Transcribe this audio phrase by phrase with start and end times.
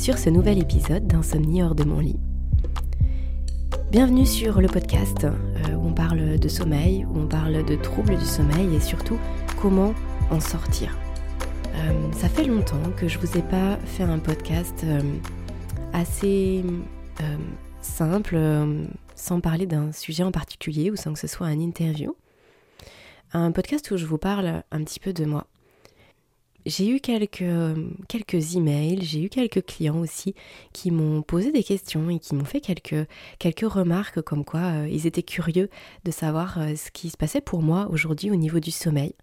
[0.00, 2.18] sur ce nouvel épisode d'Insomnie hors de mon lit.
[3.90, 8.16] Bienvenue sur le podcast euh, où on parle de sommeil, où on parle de troubles
[8.16, 9.18] du sommeil et surtout
[9.60, 9.92] comment
[10.30, 10.96] en sortir.
[11.74, 15.02] Euh, ça fait longtemps que je vous ai pas fait un podcast euh,
[15.92, 16.64] assez
[17.82, 18.38] simple,
[19.14, 22.16] sans parler d'un sujet en particulier ou sans que ce soit un interview.
[23.34, 25.46] Un podcast où je vous parle un petit peu de moi,
[26.66, 27.44] j'ai eu quelques,
[28.08, 30.34] quelques emails, j'ai eu quelques clients aussi
[30.72, 33.06] qui m'ont posé des questions et qui m'ont fait quelques,
[33.62, 35.70] remarques comme quoi euh, ils étaient curieux
[36.04, 39.14] de savoir euh, ce qui se passait pour moi aujourd'hui au niveau du sommeil.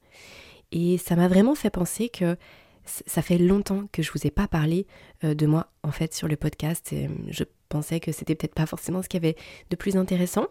[0.72, 2.38] Et ça m'a vraiment fait penser que
[2.86, 4.88] ça fait longtemps que je vous ai pas parlé
[5.24, 6.92] euh, de moi en fait sur le podcast.
[6.94, 9.38] Et je pensais que c'était peut-être pas forcément ce qu'il y avait
[9.70, 10.48] de plus intéressant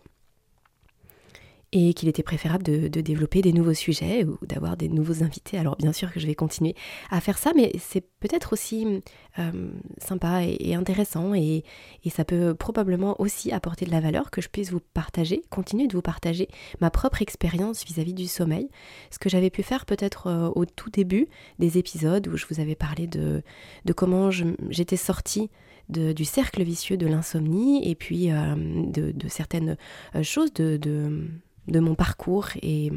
[1.72, 5.58] et qu'il était préférable de, développer des nouveaux sujets ou d'avoir des nouveaux invités.
[5.58, 6.74] Alors bien sûr que je vais continuer
[7.10, 9.02] à faire ça, mais c'est peut-être aussi
[9.38, 11.64] euh, sympa et, intéressant et,
[12.10, 15.92] ça peut probablement aussi apporter de la valeur que je puisse vous partager, continuer de
[15.92, 16.48] vous partager
[16.80, 18.70] ma propre expérience vis-à-vis du sommeil,
[19.10, 21.28] ce que j'avais pu faire peut-être euh, au tout début
[21.58, 23.42] des épisodes où je vous avais parlé de,
[23.84, 25.50] de comment j'étais sortie
[25.88, 29.76] du cercle vicieux de l'insomnie et puis euh, de, certaines
[30.22, 31.28] choses de,
[31.68, 32.90] mon parcours et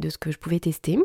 [0.00, 0.98] de ce que je pouvais tester.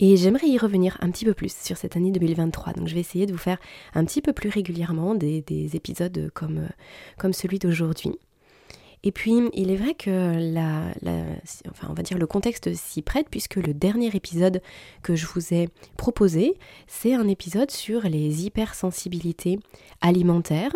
[0.00, 2.74] Et j'aimerais y revenir un petit peu plus sur cette année 2023.
[2.74, 3.58] Donc je vais essayer de vous faire
[3.94, 5.42] un petit peu plus régulièrement des,
[5.74, 6.68] épisodes comme,
[7.18, 8.12] comme celui d'aujourd'hui.
[9.04, 10.92] Et puis, il est vrai que la,
[11.70, 14.60] enfin, on va dire le contexte s'y prête puisque le dernier épisode
[15.02, 16.54] que je vous ai proposé,
[16.86, 19.60] c'est un épisode sur les hypersensibilités
[20.00, 20.74] alimentaires,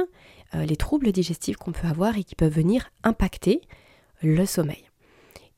[0.54, 3.60] euh, les troubles digestifs qu'on peut avoir et qui peuvent venir impacter
[4.22, 4.84] le sommeil.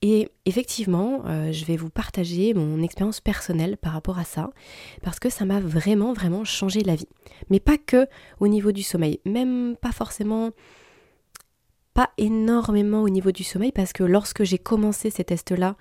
[0.06, 4.50] Et effectivement, euh, je vais vous partager mon expérience personnelle par rapport à ça,
[5.02, 7.08] parce que ça m'a vraiment, vraiment changé la vie.
[7.48, 8.06] Mais pas que
[8.38, 10.50] au niveau du sommeil, même pas forcément,
[11.94, 15.77] pas énormément au niveau du sommeil, parce que lorsque j'ai commencé ces tests-là,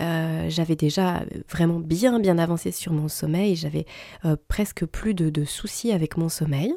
[0.00, 3.86] euh, j'avais déjà vraiment bien, bien avancé sur mon sommeil, j'avais
[4.24, 6.74] euh, presque plus de, soucis avec mon sommeil.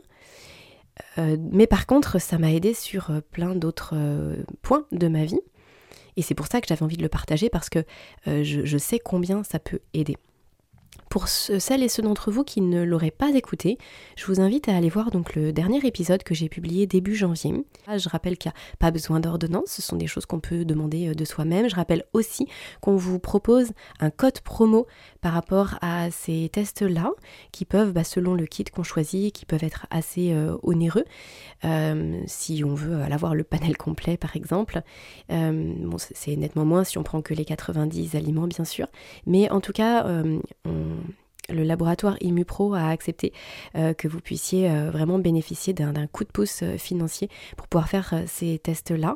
[1.18, 3.96] Euh, mais par contre, ça m'a aidé sur plein d'autres
[4.62, 5.42] points de ma vie.
[6.16, 7.84] Et c'est pour ça que j'avais envie de le partager parce que
[8.26, 10.18] je, sais combien ça peut aider.
[11.10, 13.78] Pour celles et ceux d'entre vous qui ne l'auraient pas écouté,
[14.16, 17.54] je vous invite à aller voir donc le dernier épisode que j'ai publié début janvier.
[17.88, 20.66] Ah, je rappelle qu'il n'y a pas besoin d'ordonnance, ce sont des choses qu'on peut
[20.66, 21.70] demander euh, de soi-même.
[21.70, 22.48] Je rappelle aussi
[22.82, 24.88] qu'on vous propose un code promo
[25.22, 27.12] par rapport à ces tests-là,
[27.52, 31.06] qui peuvent, bah, selon le kit qu'on choisit, qui peuvent être assez euh, onéreux,
[31.64, 34.82] euh, si on veut avoir le panel complet par exemple.
[35.30, 38.88] bon, c'est nettement moins si on prend que les 90 aliments bien sûr,
[39.26, 40.06] mais en tout cas,
[40.66, 40.98] on
[41.50, 43.34] le laboratoire ImuPro a accepté
[43.76, 47.90] euh, que vous puissiez euh, vraiment bénéficier d'un coup de pouce euh, financier pour pouvoir
[47.90, 49.16] faire ces tests-là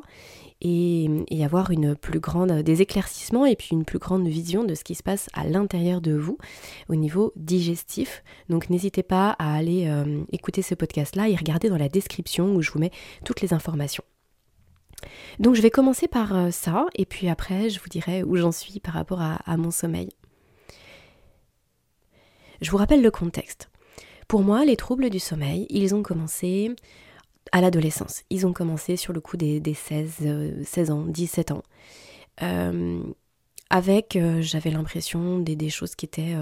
[0.60, 1.08] et,
[1.44, 4.94] avoir une plus grande, des éclaircissements et puis une plus grande vision de ce qui
[4.94, 6.38] se passe à l'intérieur de vous
[6.88, 8.22] au niveau digestif.
[8.48, 9.92] Donc n'hésitez pas à aller
[10.30, 12.92] écouter ce podcast-là et regarder dans la description où je vous mets
[13.24, 14.04] toutes les informations.
[15.40, 18.78] Donc je vais commencer par ça et puis après je vous dirai où j'en suis
[18.78, 20.10] par rapport à mon sommeil.
[22.62, 23.68] Je vous rappelle le contexte.
[24.28, 26.70] Pour moi, les troubles du sommeil, ils ont commencé
[27.50, 28.22] à l'adolescence.
[28.30, 31.62] Ils ont commencé sur le coup des, 16, 16 euh, ans, 17 ans.
[32.42, 33.02] Euh,
[33.68, 36.36] avec, euh, j'avais l'impression, des, choses qui étaient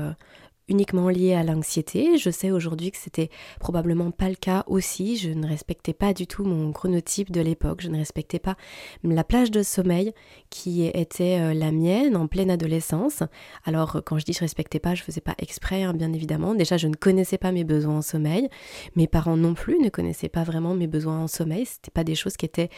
[0.70, 2.16] uniquement lié à l'anxiété.
[2.16, 5.16] Je sais aujourd'hui que c'était probablement pas le cas aussi.
[5.16, 7.82] Je ne respectais pas du tout mon chronotype de l'époque.
[7.82, 8.56] Je ne respectais pas
[9.04, 10.12] la plage de sommeil
[10.48, 13.22] qui était euh, la mienne en pleine adolescence.
[13.64, 16.54] Alors quand je dis je respectais pas, je faisais pas exprès, hein, bien évidemment.
[16.54, 18.48] Déjà, je ne connaissais pas mes besoins en sommeil.
[18.96, 21.66] Mes parents non plus ne connaissaient pas vraiment mes besoins en sommeil.
[21.66, 22.70] C'était pas des choses qui étaient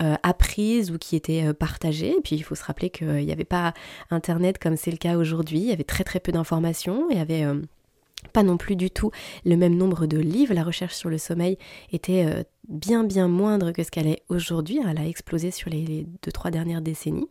[0.00, 2.16] euh, apprises ou qui étaient euh, partagées.
[2.16, 3.74] Et puis il faut se rappeler qu'il n'y avait pas
[4.10, 5.58] Internet comme c'est le cas aujourd'hui.
[5.58, 7.08] Il y avait très très peu d'informations.
[7.10, 7.60] Il y avait euh,
[8.32, 9.10] pas non plus du tout
[9.44, 10.54] le même nombre de livres.
[10.54, 11.56] La recherche sur le sommeil
[11.92, 14.80] était euh, bien bien moindre que ce qu'elle est aujourd'hui.
[14.86, 17.28] Elle a explosé sur les, deux trois dernières décennies.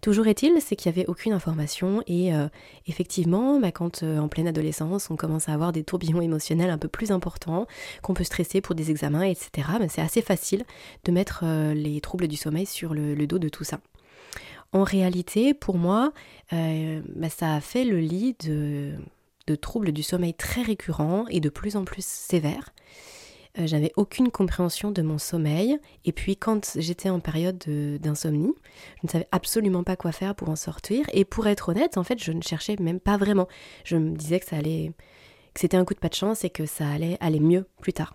[0.00, 2.48] Toujours est-il, c'est qu'il n'y avait aucune information et euh,
[2.86, 6.88] effectivement, bah, quand en pleine adolescence, on commence à avoir des tourbillons émotionnels un peu
[6.88, 7.66] plus importants,
[8.02, 9.68] qu'on peut stresser pour des examens, etc.
[9.78, 10.64] Bah, c'est assez facile
[11.04, 11.44] de mettre
[11.74, 13.78] les troubles du sommeil sur le, dos de tout ça.
[14.72, 16.12] En réalité, pour moi,
[16.50, 18.96] bah, ça a fait le lit de
[19.46, 22.72] de troubles du sommeil très récurrents et de plus en plus sévères.
[23.58, 25.78] Euh, j'avais aucune compréhension de mon sommeil.
[26.04, 28.52] Et puis quand j'étais en période d'insomnie,
[29.00, 31.06] je ne savais absolument pas quoi faire pour en sortir.
[31.12, 33.48] Et pour être honnête, en fait, je ne cherchais même pas vraiment.
[33.84, 34.92] Je me disais que ça allait
[35.52, 37.92] que c'était un coup de pas de chance et que ça allait aller mieux plus
[37.92, 38.14] tard.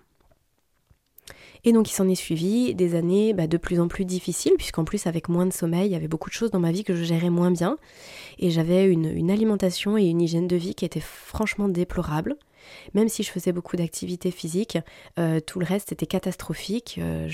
[1.63, 4.83] Et donc il s'en est suivi des années bah, de plus en plus difficiles, puisqu'en
[4.83, 6.95] plus avec moins de sommeil, il y avait beaucoup de choses dans ma vie que
[6.95, 7.77] je gérais moins bien.
[8.37, 12.35] Et j'avais une, alimentation et une hygiène de vie qui étaient franchement déplorables.
[12.93, 14.77] Même si je faisais beaucoup d'activités physiques,
[15.17, 16.99] euh, tout le reste était catastrophique.
[17.01, 17.27] Euh,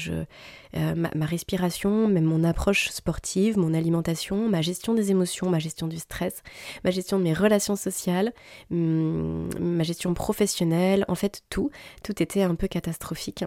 [0.76, 5.88] euh, ma, respiration, même mon approche sportive, mon alimentation, ma gestion des émotions, ma gestion
[5.88, 6.42] du stress,
[6.84, 8.34] ma gestion de mes relations sociales,
[8.72, 11.70] hum, ma gestion professionnelle, en fait tout,
[12.04, 13.46] tout était un peu catastrophique.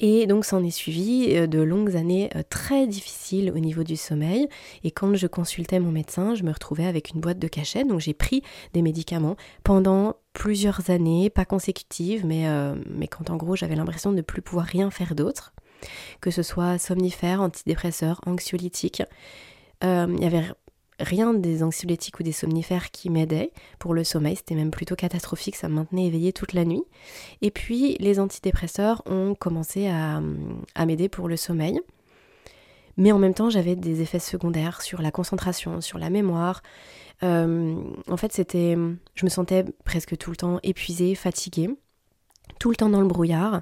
[0.00, 3.96] Et donc s'en est suivi euh, de longues années euh, très difficiles au niveau du
[3.96, 4.48] sommeil.
[4.82, 7.84] Et quand je consultais mon médecin, je me retrouvais avec une boîte de cachet.
[7.84, 8.42] Donc j'ai pris
[8.72, 14.10] des médicaments pendant plusieurs années, pas consécutives, mais, euh, mais quand en gros j'avais l'impression
[14.10, 15.52] de ne plus pouvoir rien faire d'autre.
[16.20, 19.02] Que ce soit somnifères, antidépresseurs, anxiolytiques.
[19.82, 20.44] Il avait
[21.00, 25.56] rien des anxiolytiques ou des somnifères qui m'aidaient pour le sommeil, c'était même plutôt catastrophique,
[25.56, 26.84] ça me maintenait éveillée toute la nuit.
[27.42, 30.20] Et puis les antidépresseurs ont commencé à,
[30.84, 31.80] m'aider pour le sommeil.
[32.96, 36.62] Mais en même temps, j'avais des effets secondaires sur la concentration, sur la mémoire.
[37.24, 37.74] Euh,
[38.08, 38.76] en fait, c'était,
[39.14, 41.70] je me sentais presque tout le temps épuisée, fatiguée,
[42.60, 43.60] tout le temps dans le brouillard.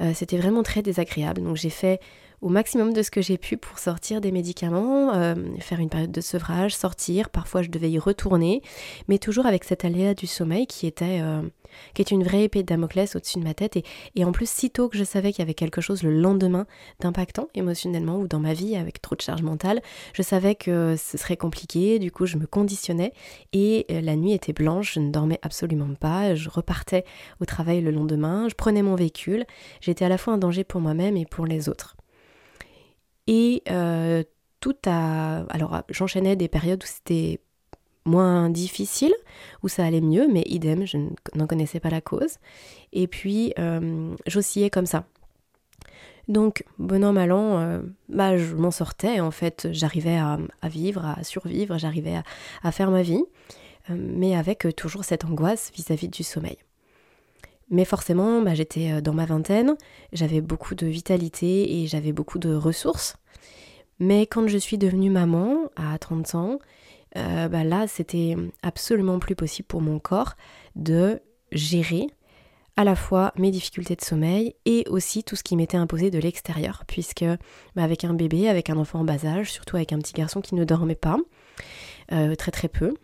[0.00, 1.42] Euh, c'était vraiment très désagréable.
[1.42, 2.00] Donc j'ai fait
[2.44, 6.12] au maximum de ce que j'ai pu pour sortir des médicaments, euh, faire une période
[6.12, 7.30] de sevrage, sortir.
[7.30, 8.60] Parfois, je devais y retourner,
[9.08, 11.40] mais toujours avec cet aléa du sommeil qui était, euh,
[11.94, 13.76] qui est une vraie épée de Damoclès au-dessus de ma tête.
[13.76, 16.66] Et, et, en plus, sitôt que je savais qu'il y avait quelque chose le lendemain
[17.00, 19.80] d'impactant émotionnellement ou dans ma vie avec trop de charge mentale,
[20.12, 21.98] je savais que ce serait compliqué.
[21.98, 23.14] Du coup, je me conditionnais
[23.54, 24.92] et euh, la nuit était blanche.
[24.96, 26.34] Je ne dormais absolument pas.
[26.34, 27.06] Je repartais
[27.40, 28.50] au travail le lendemain.
[28.50, 29.46] Je prenais mon véhicule.
[29.80, 31.96] J'étais à la fois un danger pour moi-même et pour les autres.
[33.26, 34.22] Et euh,
[34.60, 35.44] tout a.
[35.50, 37.40] Alors, j'enchaînais des périodes où c'était
[38.04, 39.14] moins difficile,
[39.62, 40.98] où ça allait mieux, mais idem, je
[41.34, 42.36] n'en connaissais pas la cause.
[42.92, 45.06] Et puis, euh, j'oscillais comme ça.
[46.28, 51.04] Donc, bon an, mal an, euh, bah, je m'en sortais, en fait, j'arrivais à, vivre,
[51.04, 52.20] à survivre, j'arrivais
[52.62, 53.22] à, faire ma vie,
[53.90, 56.56] mais avec toujours cette angoisse vis-à-vis du sommeil.
[57.74, 59.74] Mais forcément, bah, j'étais euh, dans ma vingtaine,
[60.12, 63.16] j'avais beaucoup de vitalité et j'avais beaucoup de ressources.
[63.98, 66.58] Mais quand je suis devenue maman, à 30 ans,
[67.16, 70.34] euh, bah là, c'était absolument plus possible pour mon corps
[70.76, 72.06] de gérer
[72.76, 76.18] à la fois mes difficultés de sommeil et aussi tout ce qui m'était imposé de
[76.20, 77.24] l'extérieur, puisque
[77.74, 80.40] bah, avec un bébé, avec un enfant en bas âge, surtout avec un petit garçon
[80.40, 81.18] qui ne dormait pas,
[82.12, 82.94] euh, très très peu,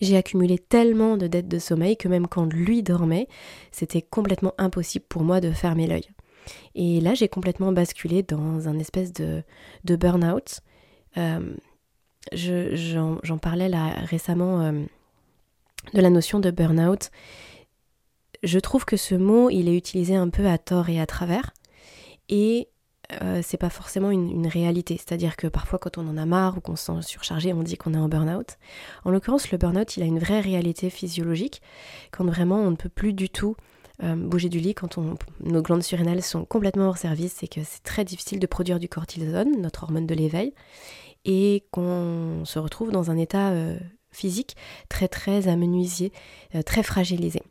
[0.00, 3.28] j'ai accumulé tellement de dettes de sommeil que même quand lui dormait,
[3.72, 6.08] c'était complètement impossible pour moi de fermer l'œil.
[6.74, 9.42] Et là, j'ai complètement basculé dans un espèce de,
[9.84, 10.60] de burn-out.
[11.16, 11.54] Euh,
[12.32, 14.72] j'en parlais là récemment euh,
[15.94, 17.10] de la notion de burn-out.
[18.42, 21.52] Je trouve que ce mot, il est utilisé un peu à tort et à travers.
[22.28, 22.68] Et
[23.22, 24.96] euh, c'est pas forcément une, réalité.
[24.96, 27.76] C'est-à-dire que parfois, quand on en a marre ou qu'on se sent surchargé, on dit
[27.76, 28.56] qu'on est en burn-out.
[29.04, 31.62] En l'occurrence, le burn-out, il a une vraie réalité physiologique.
[32.10, 33.56] Quand vraiment on ne peut plus du tout
[34.02, 34.98] euh, bouger du lit, quand
[35.40, 38.88] nos glandes surrénales sont complètement hors service, c'est que c'est très difficile de produire du
[38.88, 40.52] cortisone, notre hormone de l'éveil,
[41.24, 43.78] et qu'on se retrouve dans un état euh,
[44.10, 44.56] physique
[44.88, 46.12] très très amenuisé,
[46.64, 47.42] très fragilisé.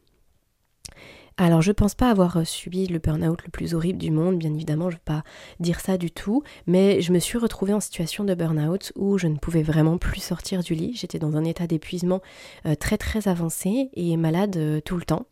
[1.38, 4.89] Alors je pense pas avoir subi le burn-out le plus horrible du monde, bien évidemment,
[4.89, 5.24] je veux pas
[5.60, 9.27] dire ça du tout, mais je me suis retrouvée en situation de burn-out où je
[9.27, 12.22] ne pouvais vraiment plus sortir du lit, j'étais dans un état d'épuisement
[12.65, 15.25] euh, très très avancé et malade euh, tout le temps.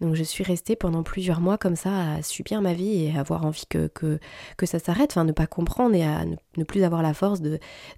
[0.00, 3.44] Donc je suis restée pendant plusieurs mois comme ça à subir ma vie et avoir
[3.44, 3.90] envie que,
[4.64, 7.40] ça s'arrête, enfin ne pas comprendre et à ne, plus avoir la force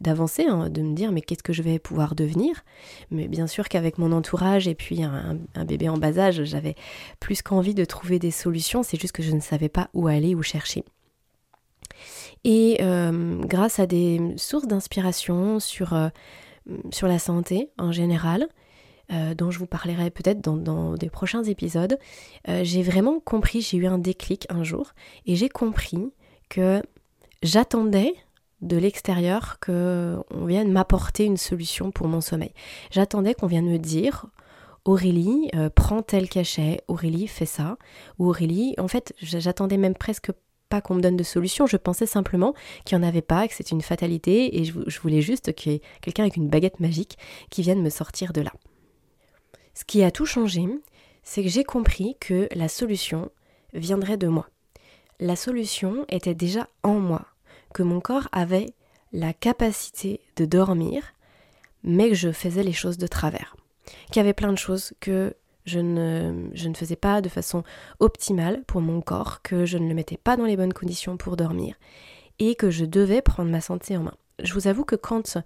[0.01, 2.65] d'avancer, hein, de me dire mais qu'est-ce que je vais pouvoir devenir?
[3.11, 6.75] Mais bien sûr qu'avec mon entourage et puis un, bébé en bas âge, j'avais
[7.19, 10.35] plus qu'envie de trouver des solutions, c'est juste que je ne savais pas où aller,
[10.35, 10.85] où chercher.
[12.45, 16.09] Et euh, grâce à des sources d'inspiration sur, euh,
[16.91, 18.49] sur la santé en général,
[19.13, 21.99] euh, dont je vous parlerai peut-être dans, des prochains épisodes,
[22.49, 24.93] euh, j'ai vraiment compris, j'ai eu un déclic un jour,
[25.27, 26.13] et j'ai compris
[26.49, 26.83] que
[27.43, 28.15] j'attendais
[28.61, 32.53] de l'extérieur qu'on vienne m'apporter une solution pour mon sommeil.
[32.91, 34.27] J'attendais qu'on vienne me dire
[34.85, 37.79] Aurélie, euh, prends tel cachet, Aurélie, fais ça,
[38.19, 40.31] ou Aurélie, en fait, j'attendais même presque
[40.69, 43.55] pas qu'on me donne de solution, je pensais simplement qu'il n'y en avait pas, que
[43.55, 46.79] c'était une fatalité, et je, je voulais juste qu'il y ait quelqu'un avec une baguette
[46.81, 47.19] magique
[47.51, 48.53] qui vienne me sortir de là.
[49.75, 50.67] Ce qui a tout changé,
[51.23, 53.31] c'est que j'ai compris que la solution
[53.73, 54.49] viendrait de moi.
[55.19, 57.27] La solution était déjà en moi,
[57.75, 58.75] que mon corps avait
[59.13, 61.15] la capacité de dormir,
[61.83, 63.57] mais que je faisais les choses de travers.
[64.07, 65.35] Qu'il y avait plein de choses que
[65.65, 67.63] je ne, faisais pas de façon
[67.99, 71.37] optimale pour mon corps, que je ne le mettais pas dans les bonnes conditions pour
[71.37, 71.77] dormir
[72.39, 74.15] et que je devais prendre ma santé en main.
[74.43, 75.39] Je vous avoue que quand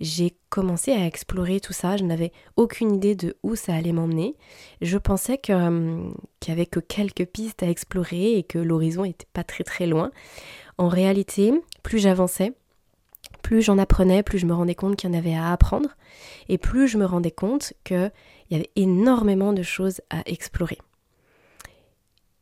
[0.00, 4.36] j'ai commencé à explorer tout ça, je n'avais aucune idée de où ça allait m'emmener.
[4.80, 9.26] Je pensais hum, qu'il n'y avait que quelques pistes à explorer et que l'horizon n'était
[9.32, 10.10] pas très très loin.
[10.78, 12.52] En réalité, plus j'avançais,
[13.42, 15.90] plus j'en apprenais, plus je me rendais compte qu'il y en avait à apprendre,
[16.48, 18.10] et plus je me rendais compte qu'il
[18.50, 20.78] y avait énormément de choses à explorer.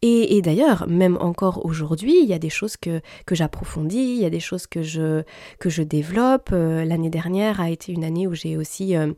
[0.03, 4.31] Et, d'ailleurs, même encore aujourd'hui, il y a des choses que, j'approfondis, il y a
[4.31, 5.23] des choses que je,
[5.59, 6.51] que développe.
[6.53, 9.13] Euh, l'année dernière a été une année où j'ai aussi euh,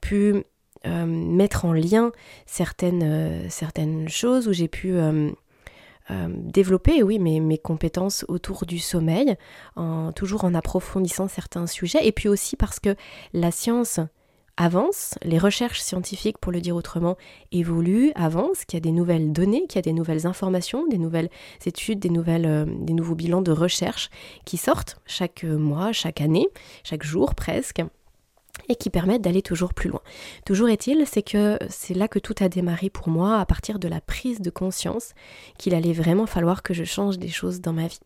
[0.00, 0.44] pu
[0.86, 2.12] euh, mettre en lien
[2.46, 3.38] certaines,
[4.08, 4.94] choses, où j'ai pu
[6.28, 9.34] développer, oui, mes, mes, compétences autour du sommeil,
[10.14, 12.94] toujours en approfondissant certains sujets, et puis aussi parce que
[13.32, 13.98] la science
[14.56, 17.16] avance, les recherches scientifiques, pour le dire autrement,
[17.52, 20.98] évoluent, avancent, qu'il y a des nouvelles données, qu'il y a des nouvelles informations, des
[20.98, 21.30] nouvelles
[21.64, 24.10] études, des, euh, nouveaux bilans de recherche
[24.44, 26.48] qui sortent chaque mois, chaque année,
[26.84, 27.82] chaque jour presque
[28.68, 30.02] et qui permettent d'aller toujours plus loin.
[30.44, 33.88] Toujours est-il, c'est que c'est là que tout a démarré pour moi à partir de
[33.88, 35.14] la prise de conscience
[35.58, 38.00] qu'il allait vraiment falloir que je change des choses dans ma vie.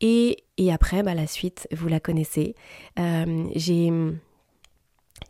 [0.00, 2.54] Et, et après, bah, la suite, vous la connaissez.
[2.98, 3.92] Euh, j'ai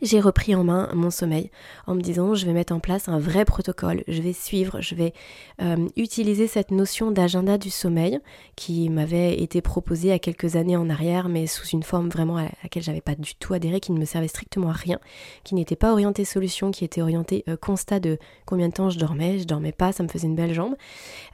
[0.01, 1.51] j'ai repris en main mon sommeil
[1.87, 4.95] en me disant je vais mettre en place un vrai protocole, je vais suivre, je
[4.95, 5.13] vais
[5.61, 8.19] euh, utiliser cette notion d'agenda du sommeil
[8.55, 12.09] qui m'avait été proposée il y a quelques années en arrière mais sous une forme
[12.09, 14.99] vraiment à laquelle j'avais pas du tout adhéré, qui ne me servait strictement à rien,
[15.43, 18.97] qui n'était pas orientée solution, qui était orientée euh, constat de combien de temps je
[18.97, 20.75] dormais, je dormais pas, ça me faisait une belle jambe.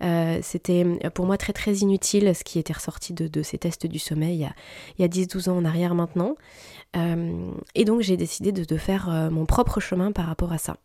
[0.01, 3.99] Euh, c'était pour moi très très inutile ce qui était ressorti de, ces tests du
[3.99, 4.47] sommeil
[4.97, 6.35] il y a, a 10-12 ans en arrière maintenant.
[6.95, 10.77] Euh, et donc j'ai décidé de, faire euh, mon propre chemin par rapport à ça.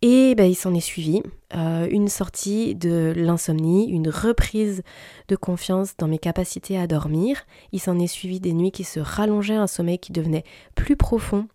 [0.00, 1.22] Et ben, il s'en est suivi
[1.56, 4.82] euh, une sortie de l'insomnie, une reprise
[5.26, 7.44] de confiance dans mes capacités à dormir.
[7.72, 10.44] Il s'en est suivi des nuits qui se rallongeaient, un sommeil qui devenait
[10.76, 11.48] plus profond.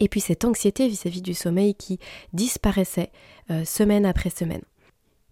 [0.00, 2.00] Et puis cette anxiété vis-à-vis du sommeil qui
[2.32, 3.12] disparaissait
[3.64, 4.62] semaine après semaine.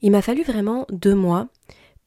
[0.02, 1.48] Il m'a fallu vraiment deux mois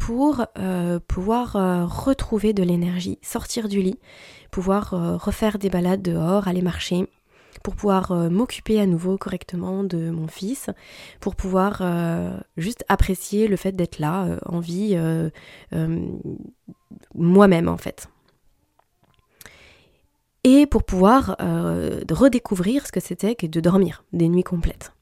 [0.02, 4.00] pour euh, pouvoir euh, retrouver de l'énergie, sortir du lit,
[4.50, 7.08] pouvoir euh, refaire des balades dehors, aller marcher,
[7.62, 10.72] pour pouvoir m'occuper à nouveau correctement de mon fils,
[11.20, 11.84] pour pouvoir
[12.58, 14.98] juste apprécier le fait d'être là, en vie,
[17.14, 18.08] moi-même en fait.
[20.44, 21.36] Et pour pouvoir
[22.10, 24.94] redécouvrir ce que c'était que de dormir des nuits complètes.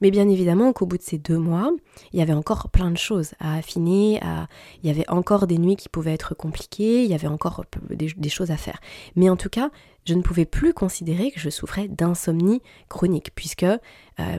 [0.00, 1.70] Mais bien évidemment qu'au bout de ces deux mois,
[2.12, 4.20] il y avait encore plein de choses à affiner,
[4.82, 8.28] il y avait encore des nuits qui pouvaient être compliquées, il y avait encore des
[8.28, 8.80] choses à faire.
[9.14, 9.70] Mais en tout cas,
[10.06, 13.78] je ne pouvais plus considérer que je souffrais d'insomnie chronique, puisque euh,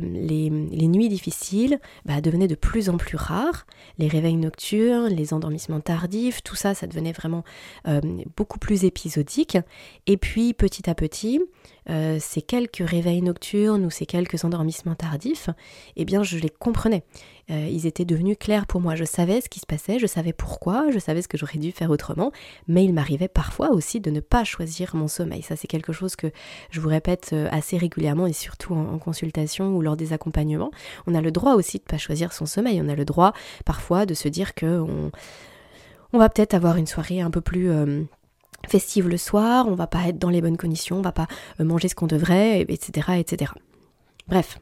[0.01, 5.81] les, nuits difficiles bah, devenaient de plus en plus rares, les réveils nocturnes, les endormissements
[5.81, 7.43] tardifs, tout ça, ça devenait vraiment
[7.87, 7.99] euh,
[8.35, 9.57] beaucoup plus épisodique.
[10.07, 11.41] Et puis petit à petit,
[11.89, 15.49] euh, ces quelques réveils nocturnes ou ces quelques endormissements tardifs,
[15.95, 17.03] eh bien je les comprenais.
[17.49, 18.95] Euh, ils étaient devenus clairs pour moi.
[18.95, 21.71] Je savais ce qui se passait, je savais pourquoi, je savais ce que j'aurais dû
[21.71, 22.31] faire autrement,
[22.67, 25.41] mais il m'arrivait parfois aussi de ne pas choisir mon sommeil.
[25.41, 26.27] Ça, c'est quelque chose que
[26.71, 30.71] je vous répète euh, assez régulièrement et surtout en, consultation ou lors des accompagnements.
[31.05, 32.81] On a le droit aussi de ne pas choisir son sommeil.
[32.83, 33.31] On a le droit
[33.63, 34.83] parfois de se dire que
[36.11, 38.03] on, va peut-être avoir une soirée un peu plus euh,
[38.67, 41.27] festive le soir, on va pas être dans les bonnes conditions, on va pas
[41.59, 43.51] manger ce qu'on devrait, etc., etc.
[44.27, 44.59] Bref,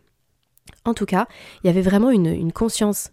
[0.86, 1.27] en tout cas,
[1.63, 3.12] il y avait vraiment une, conscience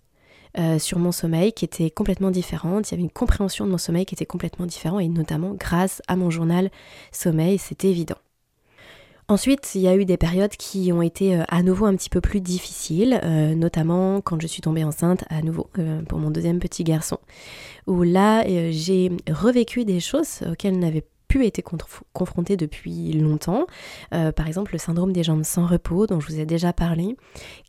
[0.59, 3.79] euh, sur mon sommeil qui était complètement différente, il y avait une compréhension de mon
[3.79, 6.71] sommeil qui était complètement différente, et notamment grâce à mon journal
[7.11, 8.17] sommeil, c'était évident.
[9.29, 12.11] Ensuite, il y a eu des périodes qui ont été euh, à nouveau un petit
[12.11, 15.71] peu plus difficiles, euh, notamment quand je suis tombée enceinte à nouveau
[16.09, 17.19] pour mon deuxième petit garçon,
[17.87, 20.79] où là j'ai revécu des choses auxquelles
[21.41, 21.63] été
[22.13, 23.67] confrontée depuis longtemps.
[24.15, 27.17] Euh, par exemple, le syndrome des jambes sans repos, dont je vous ai déjà parlé,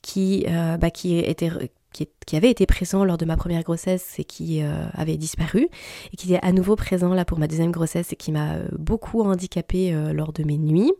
[0.01, 1.49] qui, euh, bah, était
[1.91, 5.67] qui, avait été présent lors de ma première grossesse et qui euh, avait disparu,
[6.11, 9.21] et qui est à nouveau présent là pour ma deuxième grossesse et qui m'a beaucoup
[9.21, 10.91] handicapée lors de mes nuits.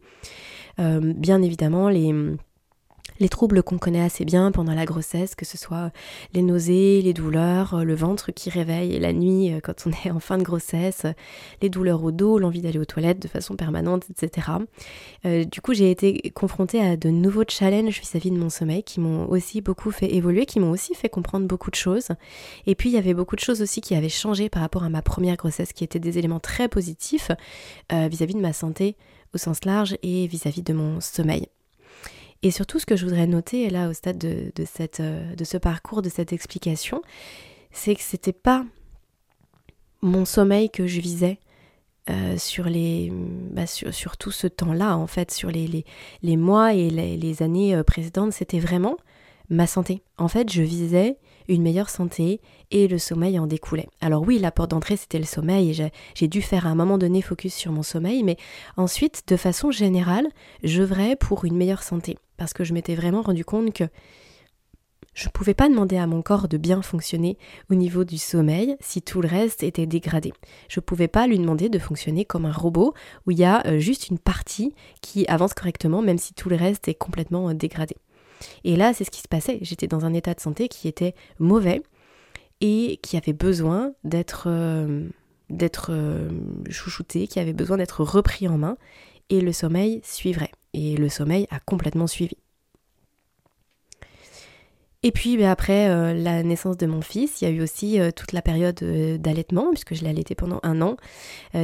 [0.77, 2.13] bien évidemment, les
[3.23, 5.91] les troubles qu'on connaît assez bien pendant la grossesse, que ce soit
[6.33, 10.11] les nausées, les douleurs, euh, le ventre qui réveille la nuit euh, quand on est
[10.11, 11.05] en fin de grossesse,
[11.61, 14.47] les douleurs au dos, l'envie d'aller aux toilettes de façon permanente, etc.
[15.25, 18.99] Euh, du coup, j'ai été confrontée à de nouveaux challenges vis-à-vis de mon sommeil qui
[18.99, 22.09] m'ont aussi beaucoup fait évoluer, qui m'ont aussi fait comprendre beaucoup de choses.
[22.67, 24.89] Et puis, il y avait beaucoup de choses aussi qui avaient changé par rapport à
[24.89, 27.31] ma première grossesse, qui étaient des éléments très positifs
[27.89, 28.97] vis-à-vis de ma santé
[29.33, 31.47] au sens large et vis à -vis de mon sommeil.
[32.43, 36.09] Et surtout, ce que je voudrais noter là au stade euh, de ce parcours, de
[36.09, 37.01] cette explication,
[37.71, 38.65] c'est que c'était pas
[40.01, 41.39] mon sommeil que je visais
[42.09, 42.35] euh,
[43.51, 45.85] bah, sur, tout ce temps-là, en fait, sur les,
[46.21, 48.97] les, mois et les, années euh, précédentes, c'était vraiment
[49.49, 50.03] ma santé.
[50.17, 53.87] En fait, je visais une meilleure santé et le sommeil en découlait.
[54.01, 56.97] Alors oui, la porte d'entrée, c'était le sommeil et j'ai dû faire à un moment
[56.97, 58.37] donné focus sur mon sommeil, mais
[58.75, 60.27] ensuite, de façon générale,
[60.63, 63.85] je j'œuvrais pour une meilleure santé parce que je m'étais vraiment rendu compte que
[65.13, 67.37] je ne pouvais pas demander à mon corps de bien fonctionner
[67.71, 70.33] au niveau du sommeil si tout le reste était dégradé.
[70.67, 72.93] Je ne pouvais pas lui demander de fonctionner comme un robot
[73.25, 76.57] où il y a euh, juste une partie qui avance correctement même si tout le
[76.57, 77.95] reste est complètement euh, dégradé.
[78.65, 79.59] Et là, c'est ce qui se passait.
[79.61, 81.81] J'étais dans un état de santé qui était mauvais
[82.59, 85.07] et qui avait besoin d'être euh,
[85.49, 85.91] d'être
[86.69, 88.75] chouchouté, qui avait besoin d'être repris en main
[89.29, 90.51] et le sommeil suivrait.
[90.73, 92.37] Et le sommeil a complètement suivi.
[95.05, 97.99] Et puis ben, après euh, la naissance de mon fils, il y a eu aussi
[97.99, 100.95] euh, toute la période euh, d'allaitement, puisque je l'ai allaité pendant un an,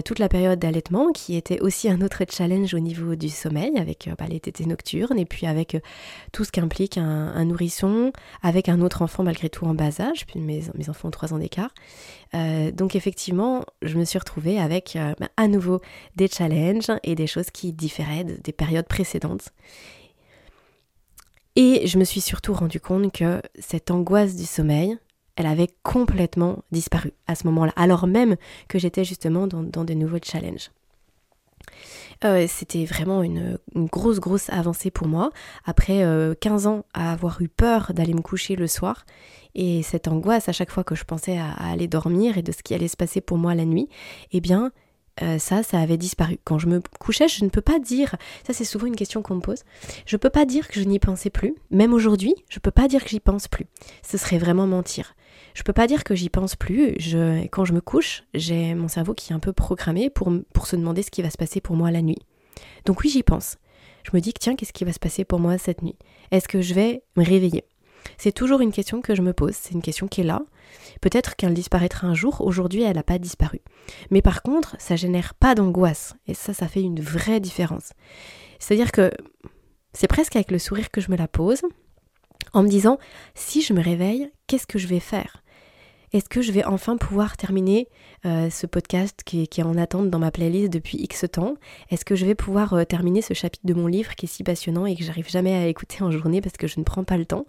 [0.05, 4.09] toute la période d'allaitement qui était aussi un autre challenge au niveau du sommeil, avec
[4.19, 5.77] bah, les tétés nocturnes, et puis avec
[6.31, 8.11] tout ce qu'implique un, nourrisson,
[8.43, 11.39] avec un autre enfant malgré tout en bas âge, puis mes, enfants ont 3 ans
[11.39, 11.73] d'écart.
[12.73, 15.79] donc effectivement, je me suis retrouvée avec bah, à nouveau
[16.15, 19.51] des challenges et des choses qui différaient des périodes précédentes.
[21.61, 24.97] Et je me suis surtout rendu compte que cette angoisse du sommeil,
[25.35, 28.37] elle avait complètement disparu à ce moment-là, alors même
[28.69, 30.71] que j'étais justement dans, de nouveaux challenges.
[32.23, 35.31] Euh, c'était vraiment une, grosse, grosse avancée pour moi.
[35.65, 36.01] Après
[36.39, 39.05] 15 euh, ans à avoir eu peur d'aller me coucher le soir,
[39.53, 42.63] et cette angoisse à chaque fois que je pensais à, aller dormir et de ce
[42.63, 43.89] qui allait se passer pour moi la nuit,
[44.31, 44.71] eh bien,
[45.21, 46.39] euh, ça, ça avait disparu.
[46.43, 49.35] Quand je me couchais, je ne peux pas dire, ça c'est souvent une question qu'on
[49.35, 49.63] me pose,
[50.05, 51.55] je ne peux pas dire que je n'y pensais plus.
[51.71, 53.65] Même aujourd'hui, je ne peux pas dire que j'y pense plus.
[54.07, 55.15] Ce serait vraiment mentir.
[55.53, 56.95] Je ne peux pas dire que j'y pense plus.
[56.99, 60.67] Je, quand je me couche, j'ai mon cerveau qui est un peu programmé pour, pour
[60.67, 62.19] se demander ce qui va se passer pour moi la nuit.
[62.85, 63.57] Donc oui, j'y pense.
[64.03, 65.97] Je me dis que tiens, qu'est-ce qui va se passer pour moi cette nuit?
[66.31, 67.65] Est-ce que je vais me réveiller?
[68.17, 70.41] C'est toujours une question que je me pose, c'est une question qui est là.
[71.01, 73.61] Peut-être qu'elle disparaîtra un jour, aujourd'hui elle n'a pas disparu.
[74.11, 77.93] Mais par contre, ça génère pas d'angoisse, et ça, ça fait une vraie différence.
[78.59, 79.11] C'est-à-dire que
[79.93, 81.61] c'est presque avec le sourire que je me la pose,
[82.53, 82.97] en me disant,
[83.35, 85.43] si je me réveille, qu'est-ce que je vais faire?
[86.11, 87.87] Est-ce que je vais enfin pouvoir terminer
[88.25, 91.55] euh, ce podcast qui est, en attente dans ma playlist depuis X temps?
[91.91, 94.43] Est-ce que je vais pouvoir euh, terminer ce chapitre de mon livre qui est si
[94.43, 97.17] passionnant et que j'arrive jamais à écouter en journée parce que je ne prends pas
[97.17, 97.45] le temps?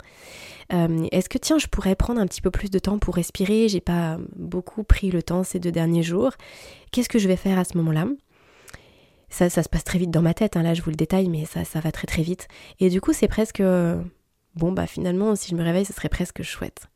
[0.73, 3.67] Euh, Est-ce que tiens, je pourrais prendre un petit peu plus de temps pour respirer?
[3.67, 6.33] J'ai pas beaucoup pris le temps ces deux derniers jours.
[6.91, 8.05] Qu'est-ce que je vais faire à ce moment-là?
[9.29, 11.45] Ça, se passe très vite dans ma tête, hein, là je vous le détaille, mais
[11.45, 12.49] ça, ça va très très vite.
[12.79, 13.63] Et du coup, c'est presque...
[14.55, 16.90] Bon, bah finalement, si je me réveille, ce serait presque chouette.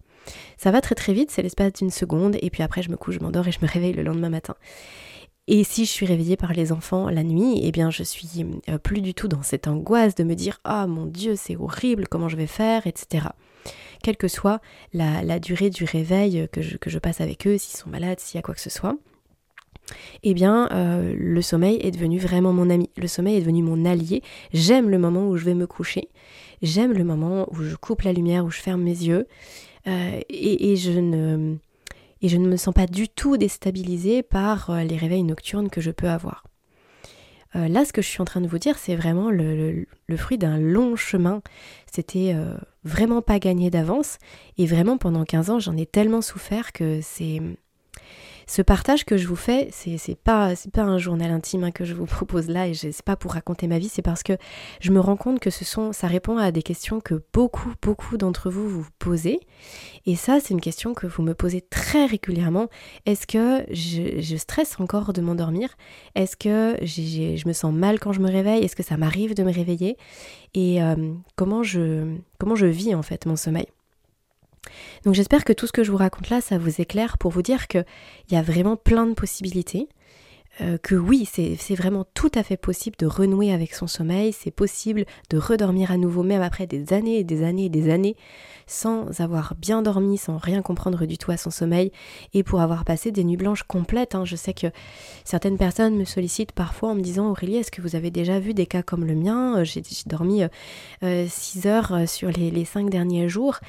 [0.58, 3.16] Ça va très très vite, c'est l'espace d'une seconde, et puis après je me couche,
[3.16, 4.56] je m'endors et je me réveille le lendemain matin.
[5.48, 8.80] Et si je suis réveillée par les enfants la nuit, eh bien je suis euh,
[8.80, 12.30] plus du tout dans cette angoisse de me dire Ah mon Dieu, c'est horrible, comment
[12.30, 13.28] je vais faire, etc.
[14.02, 14.60] Quelle que soit
[14.94, 18.42] la, durée du réveil que je, passe avec eux, s'ils sont malades, s'il y a
[18.44, 18.98] quoi que ce soit,
[20.24, 22.90] eh bien, euh, le sommeil est devenu vraiment mon ami.
[22.98, 24.22] Le sommeil est devenu mon allié.
[24.54, 26.10] J'aime le moment où je vais me coucher.
[26.62, 29.28] J'aime le moment où je coupe la lumière, où je ferme mes yeux.
[29.88, 31.58] Euh, et, je ne,
[32.22, 35.82] et je ne me sens pas du tout déstabilisée par euh, les réveils nocturnes que
[35.82, 36.44] je peux avoir.
[37.56, 39.86] Euh, là, ce que je suis en train de vous dire, c'est vraiment le,
[40.18, 41.42] fruit d'un long chemin.
[41.90, 42.36] C'était
[42.84, 44.18] vraiment pas gagné d'avance.
[44.58, 47.42] Et vraiment, pendant 15 ans, j'en ai tellement souffert que c'est
[48.48, 51.86] ce partage que je vous fais, c'est, c'est pas pas un journal intime hein, que
[51.86, 54.34] je vous propose là et c'est pas pour raconter ma vie, c'est parce que
[54.80, 58.50] je me rends compte que ce ça répond à des questions que beaucoup beaucoup d'entre
[58.50, 59.40] vous vous posez.
[60.06, 62.68] Et ça c'est une question que vous me posez très régulièrement.
[63.06, 65.70] Est-ce que je, stresse encore de m'endormir?
[66.14, 68.64] Est-ce que je me sens mal quand je me réveille?
[68.64, 69.98] Est-ce que ça m'arrive de me réveiller?
[70.54, 73.68] Et euh, comment je comment je vis en fait mon sommeil?
[75.04, 77.42] Donc j'espère que tout ce que je vous raconte là, ça vous éclaire pour vous
[77.42, 77.86] dire qu'il
[78.32, 79.88] y a vraiment plein de possibilités.
[80.62, 84.52] Euh, que oui, c'est vraiment tout à fait possible de renouer avec son sommeil, c'est
[84.52, 88.16] possible de redormir à nouveau, même après des années et des années et des années,
[88.66, 91.92] sans avoir bien dormi, sans rien comprendre du tout à son sommeil,
[92.34, 94.16] et pour avoir passé des nuits blanches complètes.
[94.16, 94.24] Hein.
[94.24, 94.68] Je sais que
[95.26, 98.54] certaines personnes me sollicitent parfois en me disant Aurélie, est-ce que vous avez déjà vu
[98.54, 99.62] des cas comme le mien?
[99.66, 100.42] J'ai dormi
[101.02, 103.60] 6 euh, heures sur les, les 5 derniers jours,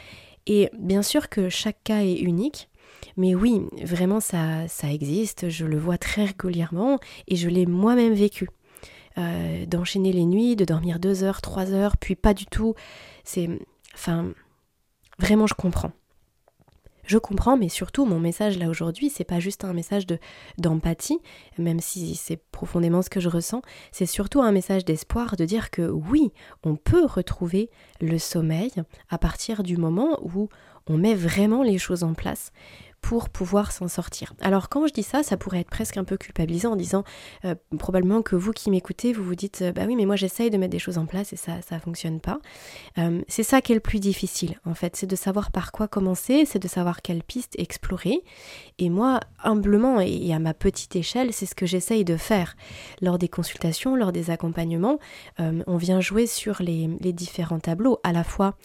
[0.46, 2.68] et bien sûr que chaque cas est unique,
[3.16, 8.14] mais oui, vraiment ça, ça existe, je le vois très régulièrement et je l'ai moi-même
[8.14, 8.48] vécu.
[9.18, 12.74] euh, d'enchaîner les nuits, de dormir deux heures, trois heures, puis pas du tout.
[13.24, 13.48] C'est.
[13.94, 14.32] Enfin,
[15.18, 15.92] vraiment, je comprends.
[17.06, 20.18] Je comprends, mais surtout mon message là aujourd'hui, c'est pas juste un message de
[20.58, 21.20] d'empathie,
[21.56, 25.70] même si c'est profondément ce que je ressens, c'est surtout un message d'espoir de dire
[25.70, 26.32] que oui,
[26.64, 28.72] on peut retrouver le sommeil
[29.08, 30.48] à partir du moment où
[30.88, 32.50] on met vraiment les choses en place
[33.06, 34.34] pour pouvoir s'en sortir.
[34.40, 37.04] Alors quand je dis ça, ça pourrait être presque un peu culpabilisant en disant
[37.44, 40.50] euh, probablement que vous qui m'écoutez, vous vous dites euh, bah oui mais moi j'essaye
[40.50, 42.40] de mettre des choses en place et ça ça fonctionne pas.
[42.98, 45.86] Euh, c'est ça qui est le plus difficile en fait, c'est de savoir par quoi
[45.86, 48.24] commencer, c'est de savoir quelle piste explorer.
[48.78, 52.56] Et moi humblement et à ma petite échelle, c'est ce que j'essaye de faire
[53.00, 54.98] lors des consultations, lors des accompagnements.
[55.38, 58.56] on vient jouer sur les, les différents tableaux à la fois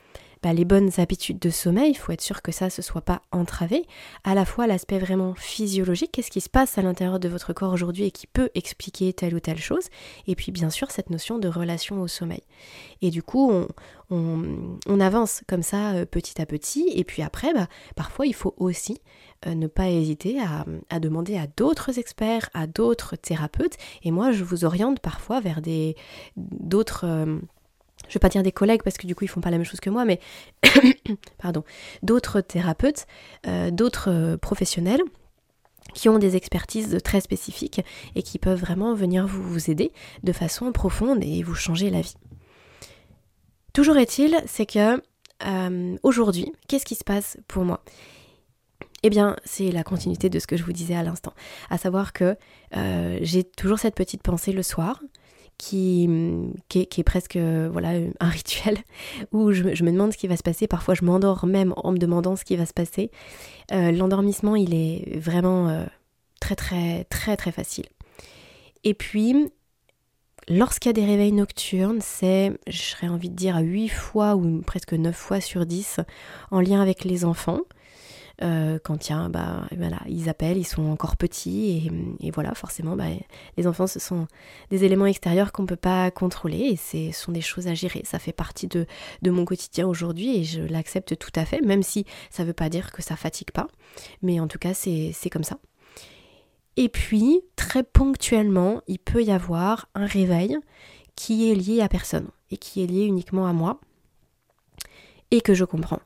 [0.43, 3.85] les bonnes habitudes de sommeil, il faut être sûr que ça ne soit pas entravé,
[4.23, 7.71] à la fois l'aspect vraiment physiologique, qu'est-ce qui se passe à l'intérieur de votre corps
[7.71, 9.89] aujourd'hui et qui peut expliquer telle ou telle chose,
[10.27, 12.41] et puis bien sûr cette notion de relation au sommeil.
[13.03, 13.51] Et du coup,
[14.09, 18.53] on, avance comme ça euh, petit à petit, et puis après, bah, parfois il faut
[18.57, 18.99] aussi
[19.47, 24.43] euh, ne pas hésiter à, demander à d'autres experts, à d'autres thérapeutes, et moi je
[24.43, 25.61] vous oriente parfois vers
[26.35, 27.05] d'autres...
[27.05, 27.37] Euh,
[28.11, 29.65] je vais pas dire des collègues parce que du coup ils font pas la même
[29.65, 30.19] chose que moi, mais
[31.37, 31.63] pardon,
[32.03, 33.07] d'autres thérapeutes,
[33.47, 35.01] euh, d'autres euh, professionnels
[35.93, 37.81] qui ont des expertises très spécifiques
[38.15, 39.93] et qui peuvent vraiment venir vous, aider
[40.23, 42.15] de façon profonde et vous changer la vie.
[43.73, 45.01] Toujours est-il, c'est que
[45.45, 47.81] euh, aujourd'hui, qu'est-ce qui se passe pour moi?
[49.03, 51.33] Eh bien, c'est la continuité de ce que je vous disais à l'instant,
[51.69, 52.35] à savoir que
[53.21, 55.01] j'ai toujours cette petite pensée le soir,
[55.61, 56.09] qui,
[56.75, 58.79] est, presque voilà, un rituel
[59.31, 60.67] où je, me demande ce qui va se passer.
[60.67, 63.11] Parfois, je m'endors même en me demandant ce qui va se passer.
[63.71, 65.85] Euh, l'endormissement, il est vraiment euh,
[66.39, 67.85] très, très, très, très facile.
[68.83, 69.51] Et puis,
[70.47, 74.61] lorsqu'il y a des réveils nocturnes, c'est, je serais envie de dire, 8 fois ou
[74.61, 75.99] presque 9 fois sur 10
[76.49, 77.59] en lien avec les enfants.
[78.43, 83.05] Euh, quand tiens, bah, voilà, ils appellent, ils sont encore petits et, voilà, forcément, bah,
[83.55, 84.27] les enfants, ce sont
[84.71, 88.01] des éléments extérieurs qu'on ne peut pas contrôler et ce sont des choses à gérer.
[88.03, 88.87] Ça fait partie de,
[89.23, 92.69] mon quotidien aujourd'hui et je l'accepte tout à fait, même si ça ne veut pas
[92.69, 93.67] dire que ça fatigue pas.
[94.23, 95.59] Mais en tout cas, c'est comme ça.
[96.77, 100.57] Et puis, très ponctuellement, il peut y avoir un réveil
[101.15, 103.79] qui est lié à personne et qui est lié uniquement à moi
[105.29, 105.99] et que je comprends.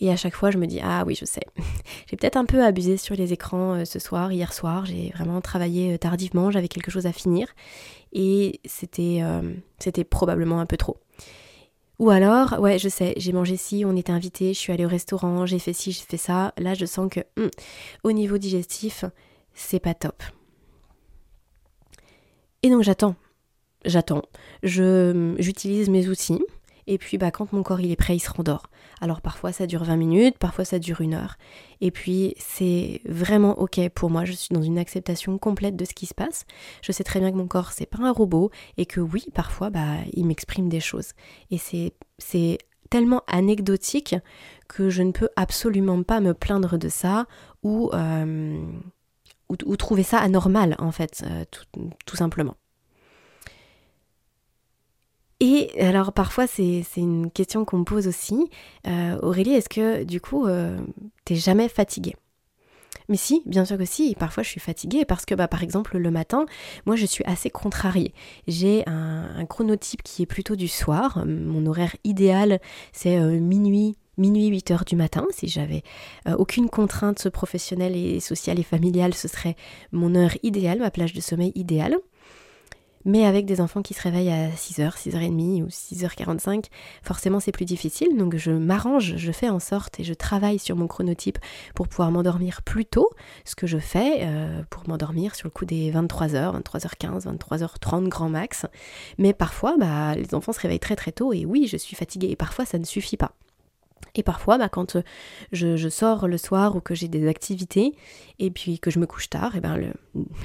[0.00, 1.42] Et à chaque fois, je me dis Ah oui, je sais.
[2.10, 4.86] j'ai peut-être un peu abusé sur les écrans euh, ce soir, hier soir.
[4.86, 7.48] J'ai vraiment travaillé euh, tardivement, j'avais quelque chose à finir.
[8.12, 9.42] Et c'était, euh,
[9.78, 10.98] c'était probablement un peu trop.
[12.00, 14.88] Ou alors, ouais, je sais, j'ai mangé ci, on était invité, je suis allée au
[14.88, 16.52] restaurant, j'ai fait ci, j'ai fait ça.
[16.58, 17.50] Là, je sens que hum,
[18.02, 19.04] au niveau digestif,
[19.54, 20.22] c'est pas top.
[22.62, 23.14] Et donc j'attends.
[23.84, 24.22] J'attends.
[24.62, 26.42] J'utilise mes outils.
[26.86, 28.68] Et puis bah, quand mon corps il est prêt, il se rendort.
[29.00, 31.36] Alors parfois ça dure 20 minutes, parfois ça dure une heure.
[31.80, 35.94] Et puis c'est vraiment ok pour moi, je suis dans une acceptation complète de ce
[35.94, 36.46] qui se passe.
[36.82, 39.70] Je sais très bien que mon corps c'est pas un robot et que oui, parfois
[39.70, 41.12] bah, il m'exprime des choses.
[41.50, 42.58] Et c'est
[42.90, 44.14] tellement anecdotique
[44.68, 47.26] que je ne peux absolument pas me plaindre de ça
[47.62, 48.62] ou, euh,
[49.48, 51.44] ou, trouver ça anormal en fait, euh,
[52.06, 52.56] tout simplement.
[55.40, 58.48] Et alors parfois c'est une question qu'on me pose aussi.
[58.86, 60.78] Euh, Aurélie, est-ce que du coup euh,
[61.24, 62.14] t'es jamais fatiguée?
[63.10, 65.98] Mais si, bien sûr que si, parfois je suis fatiguée parce que bah, par exemple
[65.98, 66.46] le matin,
[66.86, 68.14] moi je suis assez contrariée.
[68.46, 72.60] J'ai un, chronotype qui est plutôt du soir, mon horaire idéal
[72.92, 75.26] c'est euh, minuit, minuit 8 heures du matin.
[75.32, 75.82] Si j'avais
[76.38, 79.56] aucune contrainte professionnelle et sociale et familiale, ce serait
[79.92, 81.98] mon heure idéale, ma plage de sommeil idéale.
[83.04, 86.66] Mais avec des enfants qui se réveillent à 6h, 6h30 ou 6h45,
[87.02, 88.16] forcément c'est plus difficile.
[88.16, 91.38] Donc je m'arrange, je fais en sorte et je travaille sur mon chronotype
[91.74, 93.10] pour pouvoir m'endormir plus tôt.
[93.44, 98.30] Ce que je fais euh, pour m'endormir sur le coup des 23h, 23h15, 23h30 grand
[98.30, 98.66] max.
[99.18, 102.30] Mais parfois, bah, les enfants se réveillent très très tôt et oui, je suis fatiguée.
[102.30, 103.32] Et parfois ça ne suffit pas.
[104.14, 105.02] Et parfois, bah, quand euh,
[105.52, 107.94] je, sors le soir ou que j'ai des activités
[108.38, 109.92] et puis que je me couche tard, et ben le,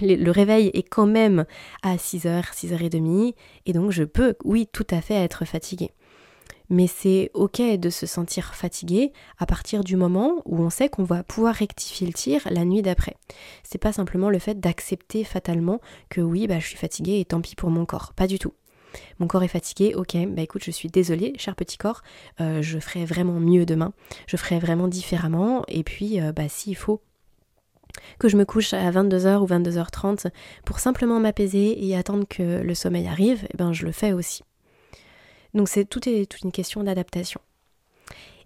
[0.02, 1.46] le, réveil est quand même
[1.84, 3.34] à 6h, 6h30
[3.66, 5.92] et donc je peux, oui, tout à fait être fatiguée.
[6.70, 11.04] Mais c'est ok de se sentir fatigué à partir du moment où on sait qu'on
[11.04, 13.16] va pouvoir rectifier le tir la nuit d'après.
[13.64, 17.42] C'est pas simplement le fait d'accepter fatalement que oui, bah, je suis fatiguée et tant
[17.42, 18.14] pis pour mon corps.
[18.16, 18.54] Pas du tout.
[19.20, 22.02] Mon corps est fatigué, ok, bah écoute, je suis désolée, cher petit corps,
[22.42, 23.94] euh, je ferai vraiment mieux demain,
[24.28, 27.02] je ferai vraiment différemment, et puis euh, bah s'il faut
[28.20, 30.28] que je me couche à 22h ou 22h30
[30.66, 34.44] pour simplement m'apaiser et attendre que le sommeil arrive, eh ben je le fais aussi.
[35.54, 37.42] Donc c'est tout est toute une question d'adaptation.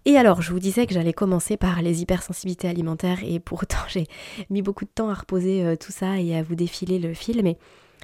[0.06, 4.06] Et alors, je vous disais que j'allais commencer par les hypersensibilités alimentaires et pourtant j'ai
[4.50, 7.42] mis beaucoup de temps à reposer euh, tout ça et à vous défiler le fil,
[7.42, 7.56] mais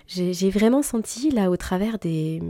[0.06, 2.42] j'ai vraiment senti là au travers des,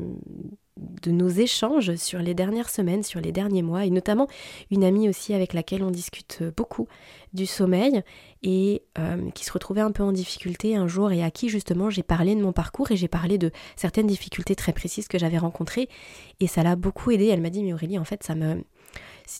[1.02, 4.28] de nos échanges sur les dernières semaines, sur les derniers mois, et notamment
[4.70, 6.88] une amie aussi avec laquelle on discute beaucoup
[7.32, 8.02] du sommeil
[8.42, 11.90] et euh, qui se retrouvait un peu en difficulté un jour et à qui justement
[11.90, 15.38] j'ai parlé de mon parcours et j'ai parlé de certaines difficultés très précises que j'avais
[15.38, 15.88] rencontrées
[16.40, 17.26] et ça l'a beaucoup aidé.
[17.26, 18.64] Elle m'a dit mais Aurélie en fait ça me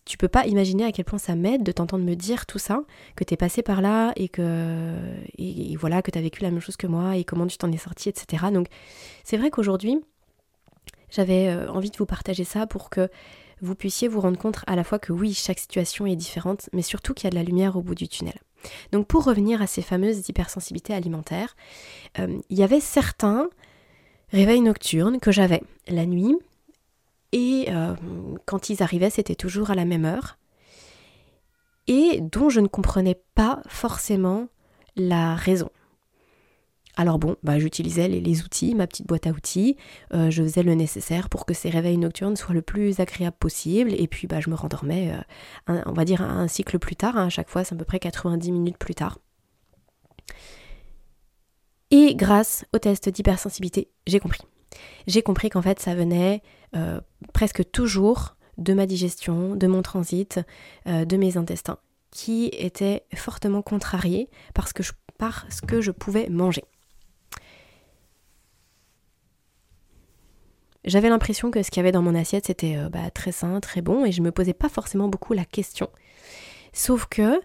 [0.05, 2.83] tu peux pas imaginer à quel point ça m'aide de t'entendre me dire tout ça,
[3.17, 4.95] que tu es passé par là et que
[5.39, 7.71] et, voilà que tu as vécu la même chose que moi et comment tu t'en
[7.73, 8.47] es sorti, etc.
[8.53, 8.69] Donc
[9.25, 9.99] c'est vrai qu'aujourd'hui
[11.11, 13.09] j'avais euh, envie de vous partager ça pour que
[13.63, 16.83] vous puissiez vous rendre compte à la fois que oui, chaque situation est différente, mais
[16.83, 18.39] surtout qu'il y a de la lumière au bout du tunnel.
[18.93, 21.57] Donc pour revenir à ces fameuses hypersensibilités alimentaires,
[22.19, 23.49] euh, il y avait certains
[24.33, 26.37] réveils nocturnes que j'avais la nuit,
[27.33, 27.95] et euh,
[28.47, 30.39] quand ils arrivaient, c'était toujours à la même heure,
[31.87, 34.49] et dont je ne comprenais pas forcément
[34.97, 35.71] la raison.
[36.97, 39.77] Alors bon, bah, j'utilisais les, outils, ma petite boîte à outils,
[40.13, 43.95] euh, je faisais le nécessaire pour que ces réveils nocturnes soient le plus agréables possible,
[43.95, 45.13] et puis bah, je me rendormais,
[45.69, 47.27] euh, on va dire un cycle plus tard, hein.
[47.27, 49.19] à chaque fois c'est à peu près 90 minutes plus tard.
[51.93, 54.43] Et grâce au test d'hypersensibilité, j'ai compris.
[55.07, 56.43] J'ai compris qu'en fait ça venait
[56.75, 57.01] euh,
[57.33, 60.39] presque toujours de ma digestion, de mon transit,
[60.85, 61.79] de mes intestins,
[62.11, 64.83] qui étaient fortement contrariés parce que
[65.17, 66.65] parce que je pouvais manger.
[70.85, 73.61] J'avais l'impression que ce qu'il y avait dans mon assiette c'était euh, bah, très sain,
[73.61, 75.91] très bon, et je me posais pas forcément beaucoup la question.
[76.73, 77.41] Sauf que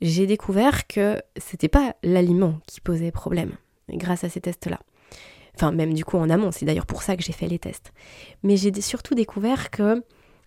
[0.00, 3.56] j'ai découvert que c'était pas l'aliment qui posait problème
[3.88, 4.80] grâce à ces tests-là.
[5.56, 7.92] Enfin, même du coup en amont, c'est d'ailleurs pour ça que j'ai fait les tests.
[8.42, 10.02] Mais j'ai surtout découvert que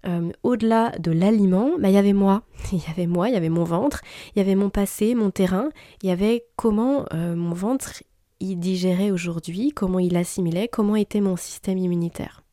[0.06, 2.44] euh, au-delà de l'aliment, bah, il y avait moi.
[2.72, 4.02] Il y avait moi, il y avait mon ventre,
[4.36, 5.70] il y avait mon passé, mon terrain,
[6.04, 8.04] il y avait comment euh, mon ventre
[8.40, 12.44] il digérait aujourd'hui, comment il assimilait, comment était mon système immunitaire.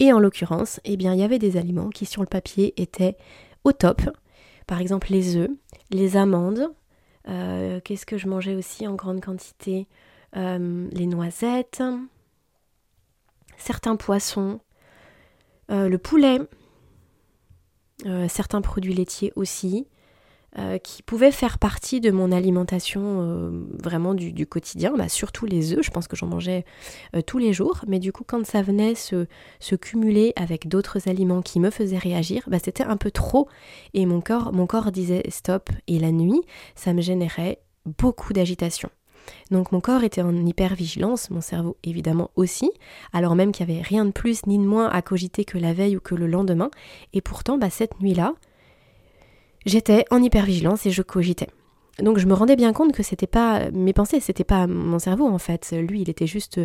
[0.00, 3.16] Et en l'occurrence, eh bien, il y avait des aliments qui sur le papier étaient
[3.64, 4.02] au top.
[4.66, 5.50] Par exemple les œufs,
[5.90, 6.72] les amandes.
[7.28, 9.88] Euh, qu'est-ce que je mangeais aussi en grande quantité?
[10.36, 11.82] Euh, Les noisettes,
[13.56, 14.60] certains poissons,
[15.70, 16.40] euh, le poulet,
[18.28, 19.86] certains produits laitiers aussi.
[20.56, 23.50] Euh, qui pouvaient faire partie de mon alimentation euh,
[23.82, 26.64] vraiment du, quotidien, bah, surtout les œufs, je pense que j'en mangeais
[27.16, 29.26] euh, tous les jours, mais du coup quand ça venait se,
[29.58, 33.48] se cumuler avec d'autres aliments qui me faisaient réagir, bah, c'était un peu trop
[33.94, 36.42] et mon corps, mon corps disait stop et la nuit
[36.76, 38.90] ça me générait beaucoup d'agitation.
[39.50, 42.70] Donc mon corps était en hypervigilance, mon cerveau évidemment aussi,
[43.12, 45.72] alors même qu'il n'y avait rien de plus ni de moins à cogiter que la
[45.72, 46.70] veille ou que le lendemain,
[47.12, 48.34] et pourtant bah, cette nuit-là,
[49.66, 51.48] j'étais en hypervigilance et je cogitais.
[52.00, 55.26] Donc je me rendais bien compte que c'était pas mes pensées, c'était pas mon cerveau
[55.26, 55.72] en fait.
[55.72, 56.60] Lui, il était juste,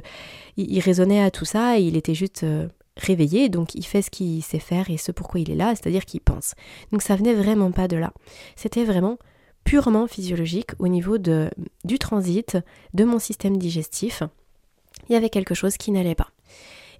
[0.58, 2.67] il, raisonnait à tout ça, et il était juste euh,
[2.98, 6.06] réveillé, donc il fait ce qu'il sait faire et ce pourquoi il est là, c'est-à-dire
[6.06, 6.56] qu'il pense.
[6.91, 8.12] Donc ça venait vraiment pas de là.
[8.56, 9.17] C'était vraiment
[9.63, 12.58] purement physiologique au niveau du transit,
[12.93, 14.24] de mon système digestif.
[15.08, 16.30] Il y avait quelque chose qui n'allait pas.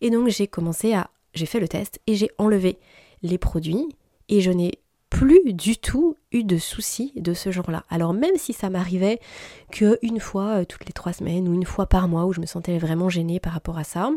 [0.02, 2.78] Et donc j'ai commencé à, j'ai fait le test et j'ai enlevé
[3.22, 3.88] les produits
[4.30, 7.84] et je n'ai plus du tout eu de soucis de ce genre-là.
[7.90, 9.20] Alors même si ça m'arrivait
[9.72, 12.46] qu'une fois euh, toutes les trois semaines ou une fois par mois où je me
[12.46, 14.12] sentais vraiment gênée par rapport à ça,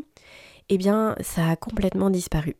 [0.69, 2.57] eh bien ça a complètement disparu.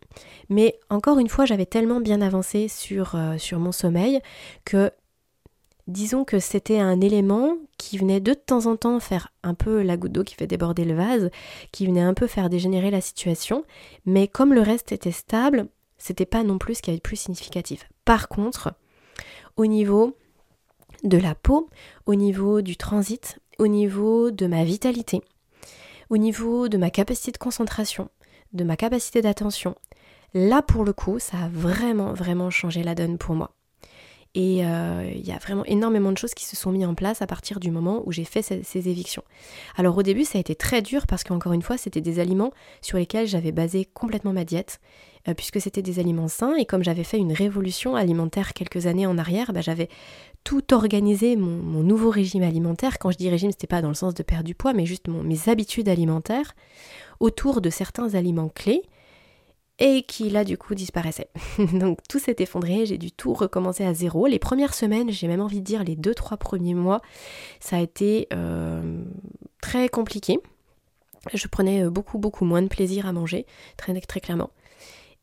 [0.49, 4.21] Mais encore une fois, j'avais tellement bien avancé sur, euh, sur mon sommeil
[4.64, 4.90] que
[5.92, 9.96] disons que c'était un élément qui venait de temps en temps faire un peu la
[9.96, 11.31] goutte d'eau qui fait déborder le vase,
[11.70, 13.64] qui venait un peu faire dégénérer la situation,
[14.07, 17.16] mais comme le reste était stable, c'était pas non plus ce qui avait de plus
[17.16, 17.88] significatif.
[18.05, 18.74] Par contre,
[19.57, 20.16] au niveau
[21.05, 21.68] de la peau,
[22.07, 25.22] au niveau du transit, au niveau de ma vitalité,
[26.11, 28.09] au niveau de ma capacité de concentration,
[28.52, 29.76] de ma capacité d'attention,
[30.35, 33.55] là pour le coup, ça a vraiment, vraiment changé la donne pour moi.
[34.35, 37.21] Et euh, il y a vraiment énormément de choses qui se sont mises en place
[37.21, 39.23] à partir du moment où j'ai fait ces, évictions.
[39.77, 42.51] Alors au début, ça a été très dur parce qu'encore une fois, c'était des aliments
[42.81, 44.81] sur lesquels j'avais basé complètement ma diète,
[45.29, 46.55] euh, puisque c'était des aliments sains.
[46.57, 49.90] Et comme j'avais fait une révolution alimentaire quelques années en arrière, bah, j'avais
[50.45, 52.99] tout organisé mon, nouveau régime alimentaire.
[52.99, 55.09] Quand je dis régime, c'était pas dans le sens de perdre du poids, mais juste
[55.09, 56.55] mes habitudes alimentaires
[57.21, 58.83] autour de certains aliments clés
[59.78, 61.28] et qui là du coup disparaissait.
[61.72, 64.26] Donc tout s'est effondré, j'ai dû tout recommencer à zéro.
[64.26, 67.00] Les premières semaines, j'ai même envie de dire les deux trois premiers mois,
[67.61, 69.02] ça a été euh,
[69.61, 70.38] très compliqué.
[71.32, 74.50] Je prenais euh, beaucoup beaucoup moins de plaisir à manger, très très clairement.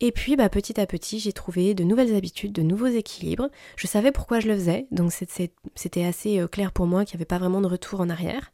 [0.01, 3.49] Et puis bah, petit à petit, j'ai trouvé de nouvelles habitudes, de nouveaux équilibres.
[3.75, 7.19] Je savais pourquoi je le faisais, donc c'était assez euh, clair pour moi qu'il n'y
[7.19, 8.51] avait pas vraiment de retour en arrière.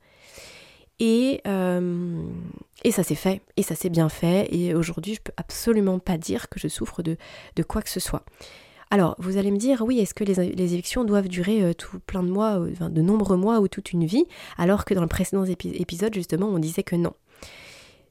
[0.99, 1.41] Et,
[2.83, 6.17] et ça s'est fait, et ça s'est bien fait, et aujourd'hui je peux absolument pas
[6.17, 7.17] dire que je souffre de,
[7.67, 8.23] quoi que ce soit.
[8.91, 12.21] Alors, vous allez me dire, oui, est-ce que les, évictions doivent durer euh, tout plein
[12.21, 14.25] de mois, de nombreux mois ou toute une vie,
[14.57, 17.13] alors que dans le précédent épisode, justement, on disait que non.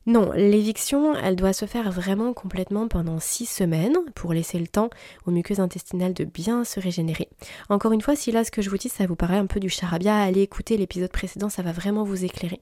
[0.06, 4.90] Non, l'éviction, elle doit se faire vraiment complètement pendant six semaines pour laisser le temps
[5.24, 7.28] aux muqueuses intestinales de bien se régénérer.
[7.70, 9.60] Encore une fois, si là ce que je vous dis, ça vous paraît un peu
[9.60, 12.60] du charabia, allez écouter l'épisode précédent, ça va vraiment vous éclairer.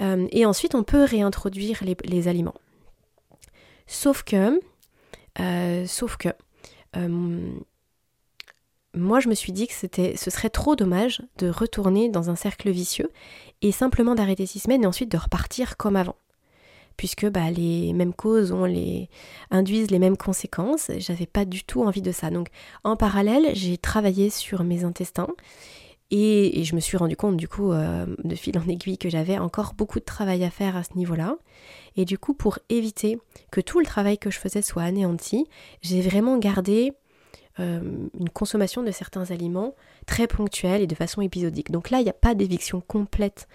[0.00, 2.54] Euh, et ensuite, on peut réintroduire les, aliments.
[3.86, 4.60] Sauf que,
[5.40, 6.28] euh, sauf que,
[6.96, 7.50] euh,
[8.94, 12.70] moi je me suis dit que ce serait trop dommage de retourner dans un cercle
[12.70, 13.10] vicieux
[13.62, 16.16] et simplement d'arrêter six semaines et ensuite de repartir comme avant.
[16.96, 19.08] Puisque bah, les mêmes causes ont les,
[19.50, 22.30] induisent les mêmes conséquences, j'avais pas du tout envie de ça.
[22.30, 22.48] Donc
[22.82, 25.28] en parallèle, j'ai travaillé sur mes intestins
[26.10, 29.38] et, je me suis rendu compte du coup euh, de fil en aiguille que j'avais
[29.38, 31.36] encore beaucoup de travail à faire à ce niveau-là.
[31.96, 33.18] Et du coup pour éviter
[33.50, 35.46] que tout le travail que je faisais soit anéanti,
[35.82, 36.92] j'ai vraiment gardé
[37.60, 39.74] euh, une consommation de certains aliments
[40.06, 41.70] très ponctuelle et de façon épisodique.
[41.70, 43.46] Donc là, il n'y a pas d'éviction complète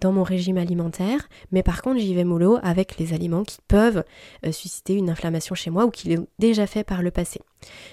[0.00, 4.04] dans mon régime alimentaire, mais par contre, j'y vais mollo avec les aliments qui peuvent
[4.44, 7.40] euh, susciter une inflammation chez moi ou qui l'ont déjà fait par le passé.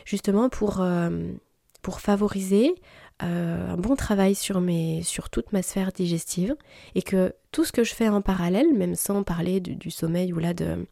[0.06, 0.86] Justement pour,
[1.82, 2.76] pour favoriser
[3.22, 6.56] euh, un bon travail sur, mes, sur toute ma sphère digestive
[6.96, 10.40] et que tout ce que je fais en parallèle, même sans parler du, sommeil ou
[10.40, 10.86] là de,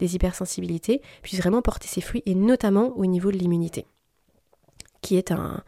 [0.00, 3.86] des hypersensibilités, puisse vraiment porter ses fruits et notamment au niveau de l'immunité,
[5.02, 5.62] qui est un,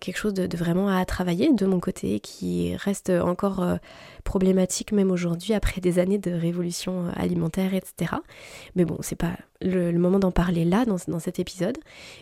[0.00, 3.76] quelque chose de, vraiment à travailler de mon côté, qui reste encore euh,
[4.24, 8.14] problématique même aujourd'hui après des années de révolution euh, alimentaire, etc.
[8.74, 11.78] Mais bon, c'est pas le, moment d'en parler là dans, cet épisode.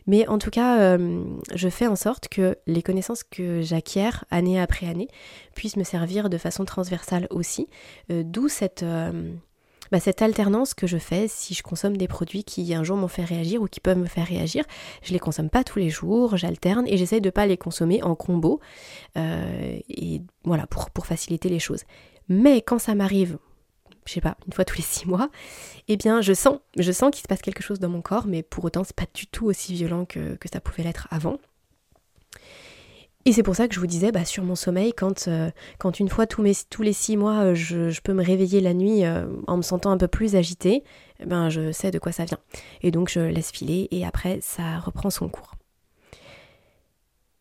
[0.07, 4.61] Mais en tout cas, euh, je fais en sorte que les connaissances que j'acquiers année
[4.61, 5.09] après année
[5.55, 7.69] puissent me servir de façon transversale aussi.
[8.09, 8.85] D'où cette
[9.91, 13.09] bah, cette alternance que je fais si je consomme des produits qui un jour m'ont
[13.09, 14.65] fait réagir ou qui peuvent me faire réagir,
[15.03, 18.15] je les consomme pas tous les jours, j'alterne et j'essaye de pas les consommer en
[18.15, 18.61] combo
[19.17, 21.85] euh, et voilà pour, faciliter les choses.
[22.29, 23.39] Mais quand ça m'arrive,
[24.05, 25.31] je sais pas, une fois tous les six mois,
[25.87, 28.43] eh bien je sens, je sens qu'il se passe quelque chose dans mon corps, mais
[28.43, 31.39] pour autant c'est pas du tout aussi violent que ça pouvait l'être avant.
[33.25, 36.01] Et c'est pour ça que je vous disais, bah, sur mon sommeil, quand, euh, quand
[36.01, 39.57] une fois tous, les six mois, euh, je, peux me réveiller la nuit euh, en
[39.57, 40.85] me sentant un peu plus agitée,
[41.21, 42.39] eh ben, je sais de quoi ça vient.
[42.83, 45.57] Et donc je laisse filer et après, ça reprend son cours.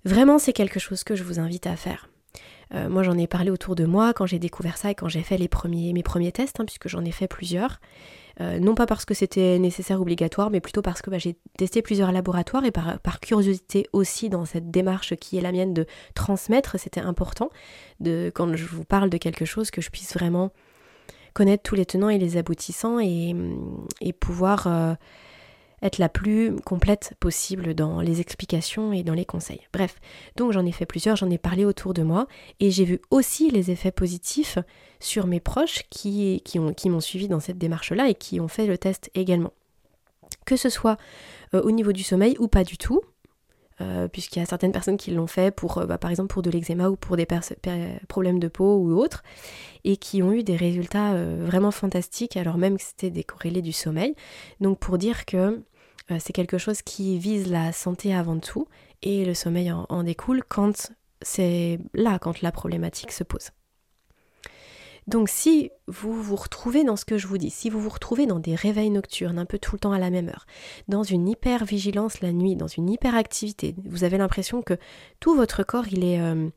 [0.03, 2.09] Vraiment, c'est quelque chose que je vous invite à faire.
[2.73, 5.37] moi, j'en ai parlé autour de moi quand j'ai découvert ça et quand j'ai fait
[5.37, 5.47] mes
[6.03, 7.79] premiers tests, hein, puisque j'en ai fait plusieurs.
[8.39, 11.35] Euh, non pas parce que c'était nécessaire ou obligatoire, mais plutôt parce que bah, j'ai
[11.57, 15.85] testé plusieurs laboratoires et par, curiosité aussi dans cette démarche qui est la mienne de
[16.13, 17.49] transmettre, c'était important
[17.99, 20.51] de quand je vous parle de quelque chose que je puisse vraiment
[21.33, 23.35] connaître tous les tenants et les aboutissants et,
[24.19, 24.93] pouvoir euh,
[25.81, 29.61] être la plus complète possible dans les explications et dans les conseils.
[29.73, 29.95] Bref,
[30.35, 32.27] donc j'en ai fait plusieurs, j'en ai parlé autour de moi
[32.59, 34.57] et j'ai vu aussi les effets positifs
[34.99, 38.47] sur mes proches qui, qui, ont, qui m'ont suivi dans cette démarche-là et qui ont
[38.47, 39.53] fait le test également.
[40.45, 40.97] Que ce soit
[41.53, 43.01] euh, au niveau du sommeil ou pas du tout,
[43.81, 46.41] euh, puisqu'il y a certaines personnes qui l'ont fait pour, euh, bah, par exemple, pour
[46.41, 47.27] de l'eczéma ou pour des
[48.07, 49.23] problèmes de peau ou autres,
[49.83, 54.15] et qui ont eu des résultats vraiment fantastiques, alors même que c'était décorrélé du sommeil.
[54.59, 55.61] Donc pour dire que
[56.19, 58.67] c'est quelque chose qui vise la santé avant tout,
[59.03, 60.91] et le sommeil en découle quand
[61.21, 63.51] c'est là, quand la problématique se pose.
[65.07, 68.25] Donc si vous vous retrouvez dans ce que je vous dis, si vous vous retrouvez
[68.25, 70.45] dans des réveils nocturnes un peu tout le temps à la même heure,
[70.89, 74.77] dans une hyper-vigilance la nuit, dans une hyperactivité, vous avez l'impression que
[75.21, 76.49] tout votre corps il est, euh,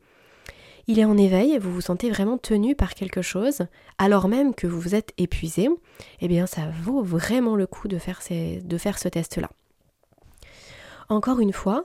[0.88, 3.62] en éveil, vous vous sentez vraiment tenu par quelque chose,
[3.98, 5.68] alors même que vous vous êtes épuisé,
[6.20, 9.48] eh bien ça vaut vraiment le coup de faire, de faire ce test-là.
[11.09, 11.84] Encore une fois,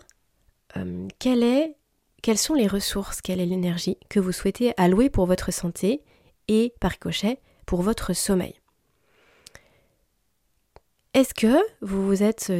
[0.77, 1.75] euh, est,
[2.23, 6.01] quelles sont les ressources, quelle est l'énergie que vous souhaitez allouer pour votre santé
[6.47, 8.55] et par ricochet pour votre sommeil.
[11.13, 12.51] Est-ce que vous vous êtes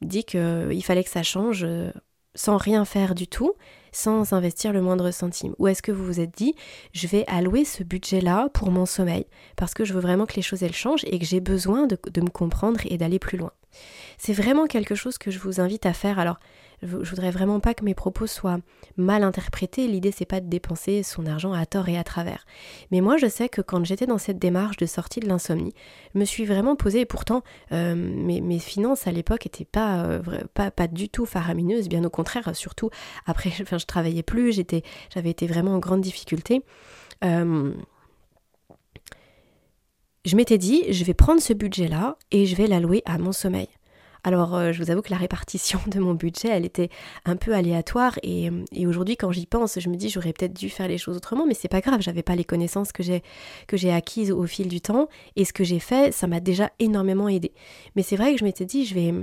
[0.00, 1.92] dit qu'il fallait que ça change euh,
[2.34, 3.52] sans rien faire du tout,
[3.92, 5.54] sans investir le moindre centime?
[5.58, 6.54] Ou est-ce que vous vous êtes dit,
[6.92, 9.26] je vais allouer ce budget-là pour mon sommeil,
[9.56, 11.96] parce que je veux vraiment que les choses elles changent et que j'ai besoin de,
[12.10, 13.52] de me comprendre et d'aller plus loin?
[14.18, 16.18] C'est vraiment quelque chose que je vous invite à faire.
[16.18, 16.38] Alors,
[16.82, 18.58] je voudrais vraiment pas que mes propos soient
[18.96, 19.86] mal interprétés.
[19.86, 22.44] L'idée c'est pas de dépenser son argent à tort et à travers.
[22.90, 25.74] Mais moi je sais que quand j'étais dans cette démarche de sortie de l'insomnie,
[26.14, 30.20] je me suis vraiment posé et pourtant euh, mes, finances à l'époque étaient pas, euh,
[30.54, 32.90] pas, pas du tout faramineuses, bien au contraire, surtout
[33.26, 36.62] après enfin, je travaillais plus, j'avais été vraiment en grande difficulté.
[37.24, 37.72] Euh,
[40.24, 43.68] je m'étais dit, je vais prendre ce budget-là et je vais l'allouer à mon sommeil.
[44.24, 46.90] Alors euh, je vous avoue que la répartition de mon budget, elle était
[47.24, 48.50] un peu aléatoire et,
[48.86, 51.54] aujourd'hui quand j'y pense, je me dis j'aurais peut-être dû faire les choses autrement, mais
[51.54, 55.44] c'est pas grave, j'avais pas les connaissances que j'ai acquises au fil du temps et
[55.44, 57.52] ce que j'ai fait, ça m'a déjà énormément aidé.
[57.96, 59.14] Mais c'est vrai que je m'étais dit je vais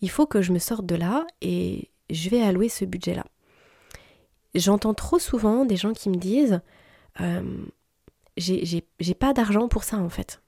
[0.00, 3.24] il faut que je me sorte de là et je vais allouer ce budget-là.
[4.54, 6.60] J'entends trop souvent des gens qui me disent
[7.20, 7.42] euh,
[8.36, 10.42] j'ai pas d'argent pour ça en fait.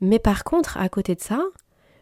[0.00, 1.40] Mais par contre, à côté de ça,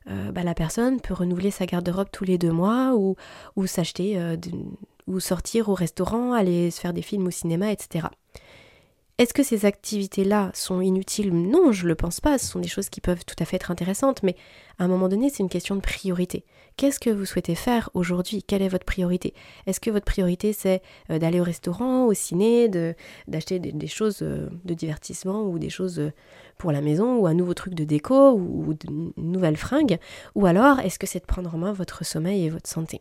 [0.08, 3.16] euh, bah, la personne peut renouveler sa garde-robe tous les deux mois ou,
[3.66, 4.36] s'acheter euh,
[5.06, 8.08] ou sortir au restaurant, aller se faire des films au cinéma, etc.
[9.18, 11.30] Est-ce que ces activités-là sont inutiles?
[11.30, 12.38] Non, je ne le pense pas.
[12.38, 14.34] Ce sont des choses qui peuvent tout à fait être intéressantes, mais
[14.78, 16.46] à un moment donné, c'est une question de priorité.
[16.78, 18.42] Qu'est-ce que vous souhaitez faire aujourd'hui?
[18.42, 19.34] Quelle est votre priorité?
[19.66, 20.80] Est-ce que votre priorité, c'est
[21.10, 22.70] euh, d'aller au restaurant, au ciné,
[23.28, 26.00] d'acheter des, choses de divertissement ou des choses
[26.60, 29.98] pour la maison ou un nouveau truc de déco ou, une nouvelle fringue
[30.34, 33.00] Ou alors, est-ce que c'est de prendre en main votre sommeil et votre santé?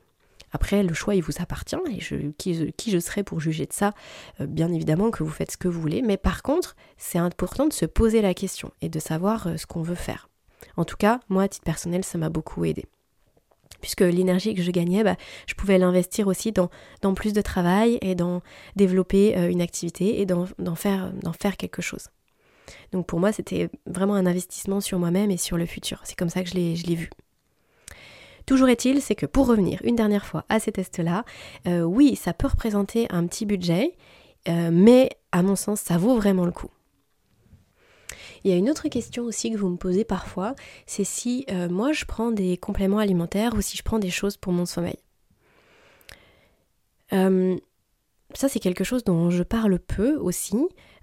[0.54, 3.94] Après, le choix, il vous appartient, et qui, je serai pour juger de ça?
[4.40, 7.68] Euh, Bien évidemment que vous faites ce que vous voulez, mais par contre, c'est important
[7.68, 10.30] de se poser la question et de savoir euh, ce qu'on veut faire.
[10.78, 12.86] En tout cas, moi, à titre personnel, ça m'a beaucoup aidé
[13.82, 15.16] puisque l'énergie que je gagnais, bah,
[15.48, 16.70] je pouvais l'investir aussi dans,
[17.14, 18.42] plus de travail et dans
[18.76, 22.10] développer euh, une activité et d'en faire quelque chose.
[22.92, 26.02] Donc pour moi, c'était vraiment un investissement sur moi-même et sur le futur.
[26.04, 27.10] C'est comme ça que je l'ai vu.
[28.50, 31.24] Toujours est-il, c'est que pour revenir une dernière fois à ces tests-là,
[31.68, 33.96] euh, oui, ça peut représenter un petit budget,
[34.48, 36.72] euh, mais à mon sens, ça vaut vraiment le coup.
[38.44, 40.56] Il y a une autre question aussi que vous me posez parfois,
[40.88, 44.36] c'est si euh, moi je prends des compléments alimentaires ou si je prends des choses
[44.36, 44.98] pour mon sommeil.
[47.12, 50.58] ça c'est quelque chose dont je parle peu aussi.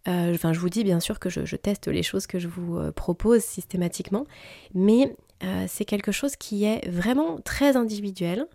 [0.06, 3.42] Enfin, je vous dis bien sûr que je, teste les choses que je vous propose
[3.42, 4.24] systématiquement,
[4.74, 8.46] mais euh, c'est quelque chose qui est vraiment très individuel.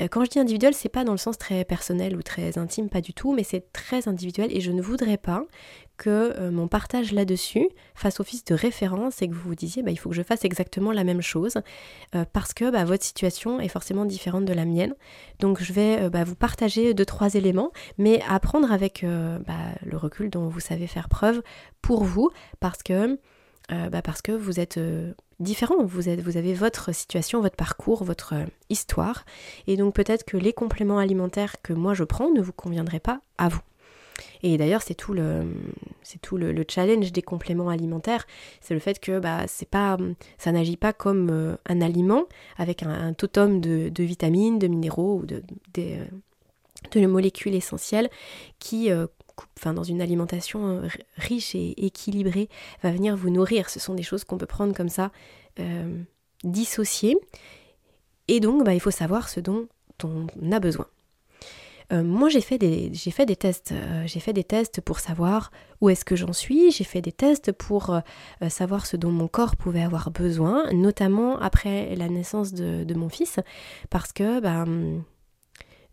[0.00, 2.90] Euh, quand je dis individuel, c'est pas dans le sens très personnel ou très intime,
[2.90, 5.44] pas du tout, mais c'est très individuel et je ne voudrais pas
[5.96, 9.90] que euh, mon partage là-dessus fasse office de référence et que vous vous disiez bah,
[9.90, 11.58] il faut que je fasse exactement la même chose
[12.32, 14.94] parce que bah, votre situation est forcément différente de la mienne.
[15.40, 20.30] Donc je vais bah, vous partager deux trois éléments, mais apprendre avec bah, le recul
[20.30, 21.42] dont vous savez faire preuve
[21.82, 22.30] pour vous
[22.60, 23.18] parce que
[24.02, 24.78] parce que vous êtes
[25.40, 25.84] différent.
[25.84, 29.24] Vous, êtes, vous avez votre situation, votre parcours, votre euh, histoire.
[29.66, 33.20] Et donc peut-être que les compléments alimentaires que moi je prends ne vous conviendraient pas
[33.38, 33.60] à vous.
[34.42, 35.44] Et d'ailleurs, c'est tout le,
[36.68, 38.26] challenge des compléments alimentaires,
[38.60, 39.96] c'est le fait que bah, c'est pas,
[40.38, 42.24] ça n'agit pas comme euh, un aliment
[42.56, 45.42] avec un, totem de, vitamines, de minéraux ou de,
[45.74, 48.08] de molécules essentielles
[48.58, 48.90] qui
[49.58, 52.48] enfin, dans une alimentation euh, riche et équilibrée,
[52.82, 53.70] va venir vous nourrir.
[53.70, 55.10] Ce sont des choses qu'on peut prendre comme ça,
[55.58, 56.02] euh,
[56.44, 57.16] dissociées.
[58.28, 59.68] Et donc, bah, il faut savoir ce dont
[60.04, 60.86] on a besoin.
[61.92, 63.72] Euh, moi, j'ai fait des, j'ai fait des tests.
[64.06, 66.70] j'ai fait des tests pour savoir où est-ce que j'en suis.
[66.70, 68.00] J'ai fait des tests pour
[68.48, 73.38] savoir ce dont mon corps pouvait avoir besoin, notamment après la naissance de, mon fils,
[73.90, 74.64] parce que, bah,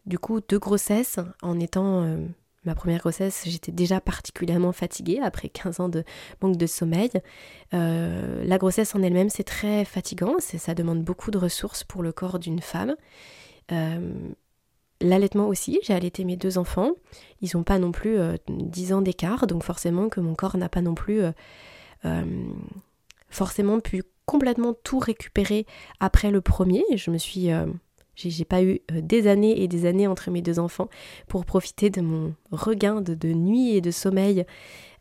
[0.05, 2.17] du coup, deux grossesses en étant
[2.65, 6.03] ma première grossesse, j'étais déjà particulièrement fatiguée après 15 ans de
[6.41, 7.11] manque de sommeil.
[7.73, 12.11] Euh, la grossesse en elle-même, c'est très fatigant, ça demande beaucoup de ressources pour le
[12.11, 12.95] corps d'une femme.
[13.71, 14.13] Euh,
[15.03, 16.91] l'allaitement aussi, j'ai allaité mes deux enfants.
[17.41, 20.69] Ils n'ont pas non plus 10 euh, ans d'écart, donc forcément que mon corps n'a
[20.69, 21.21] pas non plus
[23.29, 25.65] forcément pu complètement tout récupérer
[25.99, 26.83] après le premier.
[26.95, 27.49] Je me suis
[28.15, 30.89] j'ai pas eu euh, des années et des années entre mes deux enfants
[31.27, 34.45] pour profiter de mon regain de, nuit et de sommeil.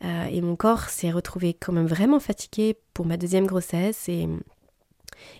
[0.04, 4.08] Euh, et mon corps s'est retrouvé quand même vraiment fatigué pour ma deuxième grossesse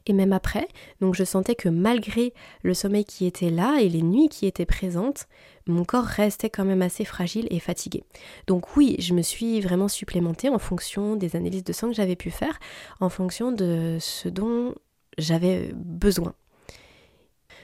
[0.07, 0.69] et même après.
[1.01, 4.67] Donc je sentais que malgré le sommeil qui était là et les nuits qui étaient
[4.67, 5.27] présentes,
[5.67, 8.03] mon corps restait quand même assez fragile et fatigué.
[8.47, 12.17] Donc oui, je me suis vraiment supplémentée en fonction des analyses de sang que j'avais
[12.17, 12.59] pu faire,
[13.01, 14.75] en fonction de ce dont
[15.19, 16.35] j'avais besoin.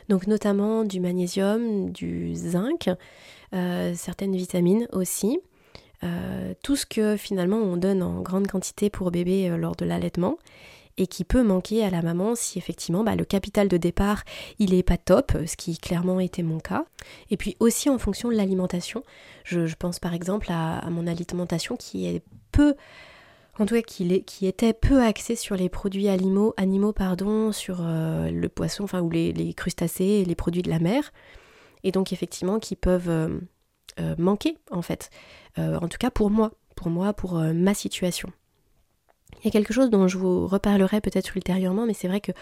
[0.08, 2.88] Donc notamment du magnésium, du zinc,
[3.54, 5.40] euh, certaines vitamines aussi.
[6.04, 10.38] Euh, tout ce que finalement on donne en grande quantité pour bébé lors de l'allaitement
[10.98, 14.24] et qui peut manquer à la maman si effectivement bah, le capital de départ
[14.58, 16.84] il est pas top, ce qui clairement était mon cas.
[17.30, 19.02] Et puis aussi en fonction de l'alimentation,
[19.44, 22.22] je, pense par exemple à, mon alimentation qui est
[22.52, 22.74] peu
[23.60, 28.30] en tout cas qui, était peu axée sur les produits animaux, animaux pardon, sur euh,
[28.30, 31.12] le poisson, enfin ou les, crustacés, les produits de la mer,
[31.82, 33.40] et donc effectivement qui peuvent euh,
[33.98, 35.10] euh, manquer en fait,
[35.56, 38.30] en tout cas pour moi, pour moi, pour ma situation.
[39.36, 42.32] Il y a quelque chose dont je vous reparlerai peut-être ultérieurement, mais c'est vrai que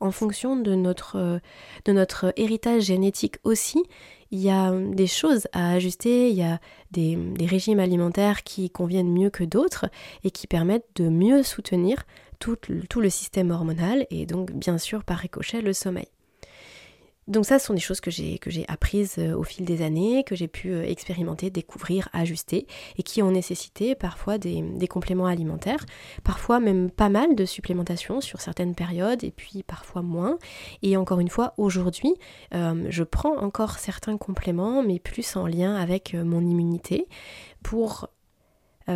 [0.00, 1.40] en fonction de notre,
[1.86, 3.82] notre héritage génétique aussi,
[4.30, 6.60] il y a des choses à ajuster, il y a
[6.92, 9.86] des, régimes alimentaires qui conviennent mieux que d'autres
[10.24, 12.04] et qui permettent de mieux soutenir
[12.38, 12.56] tout,
[12.88, 16.08] tout le système hormonal et donc bien sûr par ricochet le sommeil.
[17.28, 20.36] Donc ça, ce sont des choses que j'ai apprises euh, au fil des années, que
[20.36, 22.66] j'ai pu euh, expérimenter, découvrir, ajuster,
[22.98, 25.84] et qui ont nécessité parfois des, compléments alimentaires,
[26.22, 30.38] parfois même pas mal de supplémentation sur certaines périodes, et puis parfois moins.
[30.82, 32.14] Et encore une fois, aujourd'hui,
[32.54, 37.08] euh, je prends encore certains compléments, mais plus en lien avec mon immunité,
[37.62, 38.08] pour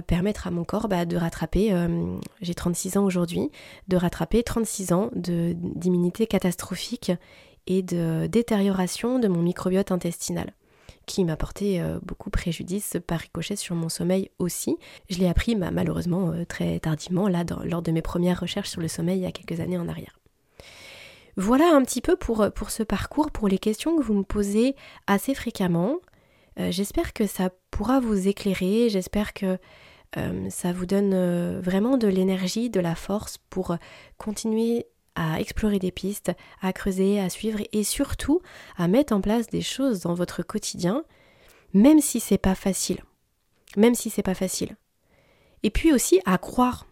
[0.06, 1.74] permettre à mon corps bah, de rattraper,
[2.40, 3.50] j'ai 36 ans aujourd'hui,
[3.88, 7.10] de rattraper 36 ans d'immunité catastrophique
[7.66, 10.54] et de détérioration de mon microbiote intestinal
[11.10, 14.76] qui m'a porté euh, beaucoup préjudice par ricochet sur mon sommeil aussi.
[15.08, 18.80] Je l'ai appris bah, malheureusement euh, très tardivement, là, lors de mes premières recherches sur
[18.80, 20.18] le sommeil il y a quelques années en arrière.
[21.36, 24.22] Voilà un petit peu pour, euh, pour ce parcours, pour les questions que vous me
[24.22, 25.96] posez assez fréquemment.
[26.56, 29.58] j'espère que ça pourra vous éclairer, j'espère que
[30.50, 33.76] ça vous donne vraiment de l'énergie, de la force pour
[34.18, 38.40] continuer à explorer des pistes, à creuser, à suivre et surtout
[38.76, 41.04] à mettre en place des choses dans votre quotidien,
[41.74, 43.00] même si c'est pas facile.
[43.76, 44.76] Même si c'est pas facile.
[45.62, 46.86] Et puis aussi à croire.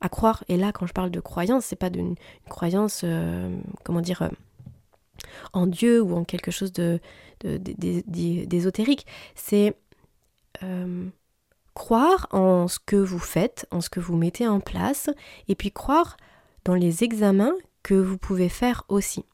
[0.00, 0.44] À croire.
[0.48, 2.14] Et là, quand je parle de croyance, c'est pas d'une
[2.48, 3.54] croyance, euh,
[3.84, 4.28] comment dire, euh,
[5.52, 7.00] en Dieu ou en quelque chose de,
[7.40, 9.06] d'ésotérique.
[9.34, 9.74] C'est
[10.62, 11.06] euh,
[11.74, 15.10] croire en ce que vous faites, en ce que vous mettez en place,
[15.48, 16.16] et puis croire
[16.66, 17.54] dans les examens
[17.84, 19.24] que vous pouvez faire aussi.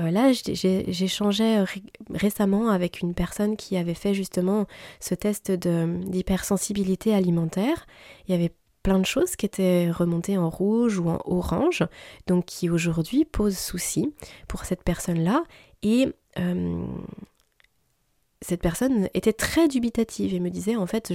[0.00, 1.64] Euh, là, j'échangeais
[2.12, 4.66] récemment avec une personne qui avait fait justement
[4.98, 7.86] ce test d'hypersensibilité alimentaire.
[8.26, 8.52] Il y avait
[8.82, 11.84] plein de choses qui étaient remontées en rouge ou en orange,
[12.26, 14.12] donc qui aujourd'hui posent souci
[14.48, 15.44] pour cette personne-là.
[15.82, 16.08] Et
[16.40, 16.86] euh,
[18.42, 21.12] cette personne était très dubitative et me disait en fait,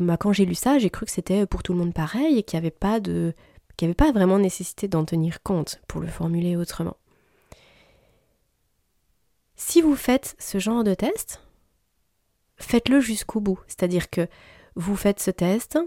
[0.00, 2.42] bah, quand j'ai lu ça, j'ai cru que c'était pour tout le monde pareil et
[2.42, 3.34] qu'il n'y avait pas de
[3.78, 6.96] qu'il n'y avait pas vraiment nécessité d'en tenir compte, pour le formuler autrement.
[9.56, 11.42] Si vous faites ce genre de test,
[12.56, 13.60] faites-le jusqu'au bout.
[13.68, 14.26] C'est-à-dire que
[14.74, 15.78] vous faites ce test,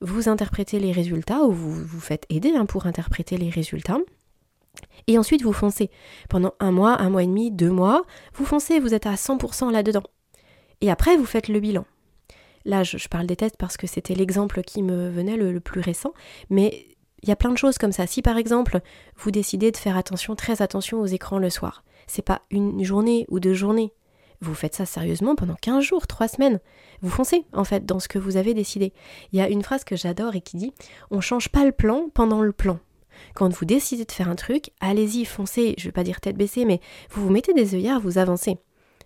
[0.00, 3.98] vous interprétez les résultats, ou vous vous faites aider hein, pour interpréter les résultats,
[5.08, 5.90] et ensuite vous foncez.
[6.28, 8.04] Pendant un mois, un mois et demi, deux mois,
[8.34, 10.04] vous foncez, vous êtes à 100% là-dedans.
[10.80, 11.84] Et après, vous faites le bilan.
[12.64, 16.12] Là, je, parle des tests parce que c'était l'exemple qui me venait le plus récent,
[16.50, 18.06] mais il y a plein de choses comme ça.
[18.06, 18.80] Si par exemple,
[19.16, 23.26] vous décidez de faire attention, très attention aux écrans le soir, c'est pas une journée
[23.28, 23.92] ou deux journées.
[24.40, 26.60] Vous faites ça sérieusement pendant 15 jours, 3 semaines.
[27.02, 28.92] Vous foncez, en fait, dans ce que vous avez décidé.
[29.32, 30.72] Il y a une phrase que j'adore et qui dit
[31.10, 32.78] On change pas le plan pendant le plan.
[33.34, 36.64] Quand vous décidez de faire un truc, allez-y, foncez, je vais pas dire tête baissée,
[36.64, 38.58] mais vous vous mettez des œillères, vous avancez.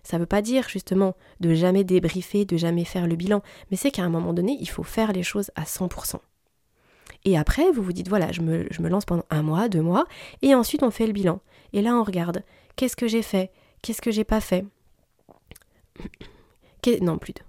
[0.03, 3.41] Ça veut pas dire justement de jamais débriefer, de jamais faire le bilan,
[3.71, 6.19] mais c'est qu'à un moment donné, il faut faire les choses à 100%.
[7.25, 10.05] Et après, vous vous dites, voilà, je me, lance pendant un mois, deux mois,
[10.41, 11.39] et ensuite on fait le bilan.
[11.71, 12.43] Et là, on regarde,
[12.75, 13.51] qu'est-ce que j'ai fait?
[13.81, 14.65] Qu'est-ce que j'ai pas fait?
[16.99, 17.39] Non, plus de.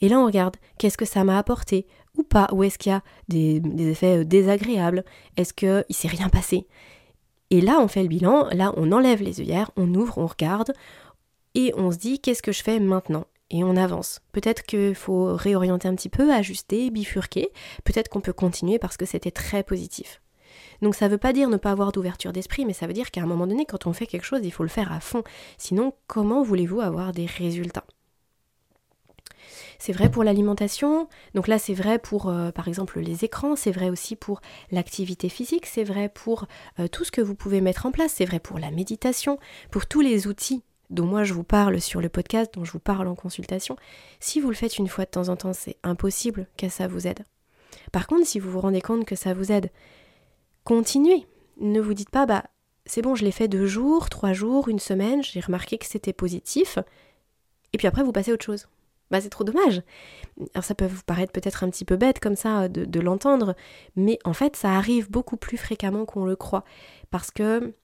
[0.00, 1.86] Et là, on regarde, qu'est-ce que ça m'a apporté?
[2.16, 2.48] Ou pas?
[2.52, 3.60] Ou est-ce qu'il y a des,
[3.90, 5.04] effets euh, désagréables?
[5.36, 6.66] Est-ce qu'il ne s'est rien passé?
[7.50, 10.72] Et là, on fait le bilan, là, on enlève les œillères, on ouvre, on regarde,
[11.54, 13.26] et on se dit, qu'est-ce que je fais maintenant?
[13.50, 14.20] Et on avance.
[14.32, 17.48] Peut-être qu'il faut réorienter un petit peu, ajuster, bifurquer.
[17.84, 20.20] Peut-être qu'on peut continuer parce que c'était très positif.
[20.82, 23.10] Donc ça ne veut pas dire ne pas avoir d'ouverture d'esprit, mais ça veut dire
[23.10, 25.22] qu'à un moment donné, quand on fait quelque chose, il faut le faire à fond.
[25.58, 27.84] Sinon, comment voulez-vous avoir des résultats?
[29.78, 33.70] C'est vrai pour l'alimentation, donc là c'est vrai pour euh, par exemple les écrans, c'est
[33.70, 36.46] vrai aussi pour l'activité physique, c'est vrai pour
[36.78, 39.38] euh, tout ce que vous pouvez mettre en place, c'est vrai pour la méditation,
[39.70, 42.80] pour tous les outils dont moi je vous parle sur le podcast, dont je vous
[42.80, 43.76] parle en consultation,
[44.18, 47.06] si vous le faites une fois de temps en temps, c'est impossible que ça vous
[47.06, 47.24] aide.
[47.92, 49.70] Par contre, si vous vous rendez compte que ça vous aide,
[50.64, 51.26] continuez.
[51.58, 52.44] Ne vous dites pas, bah
[52.86, 56.12] c'est bon, je l'ai fait deux jours, trois jours, une semaine, j'ai remarqué que c'était
[56.12, 56.78] positif,
[57.72, 58.68] et puis après vous passez à autre chose.
[59.10, 59.82] Bah c'est trop dommage.
[60.54, 63.56] Alors ça peut vous paraître peut-être un petit peu bête comme ça de, de l'entendre,
[63.96, 66.64] mais en fait ça arrive beaucoup plus fréquemment qu'on le croit.
[67.10, 67.74] Parce que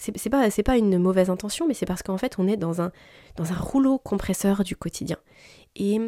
[0.00, 2.90] c'est pas, pas une mauvaise intention, mais c'est parce qu'en fait on est dans un,
[3.36, 5.18] dans un rouleau compresseur du quotidien.
[5.76, 6.00] Et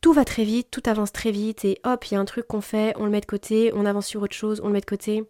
[0.00, 2.46] tout va très vite, tout avance très vite, et hop, il y a un truc
[2.46, 4.80] qu'on fait, on le met de côté, on avance sur autre chose, on le met
[4.80, 5.24] de côté.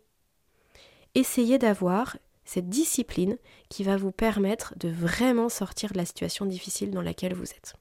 [1.14, 3.38] Essayez d'avoir cette discipline
[3.68, 7.74] qui va vous permettre de vraiment sortir de la situation difficile dans laquelle vous êtes.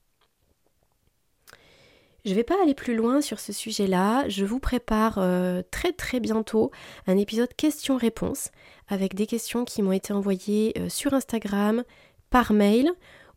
[2.26, 4.30] Je ne vais pas aller plus loin sur ce sujet-là.
[4.30, 6.72] Je vous prépare euh, très très bientôt
[7.06, 8.52] un épisode questions-réponses
[8.88, 11.84] avec des questions qui m'ont été envoyées euh, sur Instagram,
[12.30, 12.90] par mail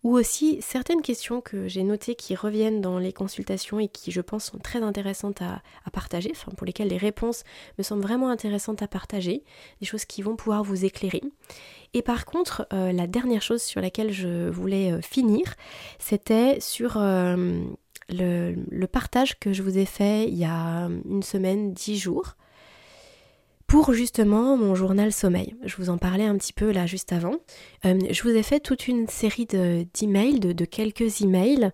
[0.04, 4.20] ou aussi certaines questions que j'ai notées qui reviennent dans les consultations et qui je
[4.20, 7.42] pense sont très intéressantes à, partager, enfin pour lesquelles les réponses
[7.78, 9.42] me semblent vraiment intéressantes à partager,
[9.80, 11.22] des choses qui vont pouvoir vous éclairer.
[11.92, 15.56] Et par contre, euh, la dernière chose sur laquelle je voulais finir,
[15.98, 16.98] c'était sur
[18.08, 22.36] le, partage que je vous ai fait il y a une semaine, dix jours,
[23.66, 25.56] pour justement mon journal sommeil.
[25.64, 27.36] Je vous en parlais un petit peu là juste avant.
[27.84, 31.72] Euh, je vous ai fait toute une série d'emails, de, de, quelques emails,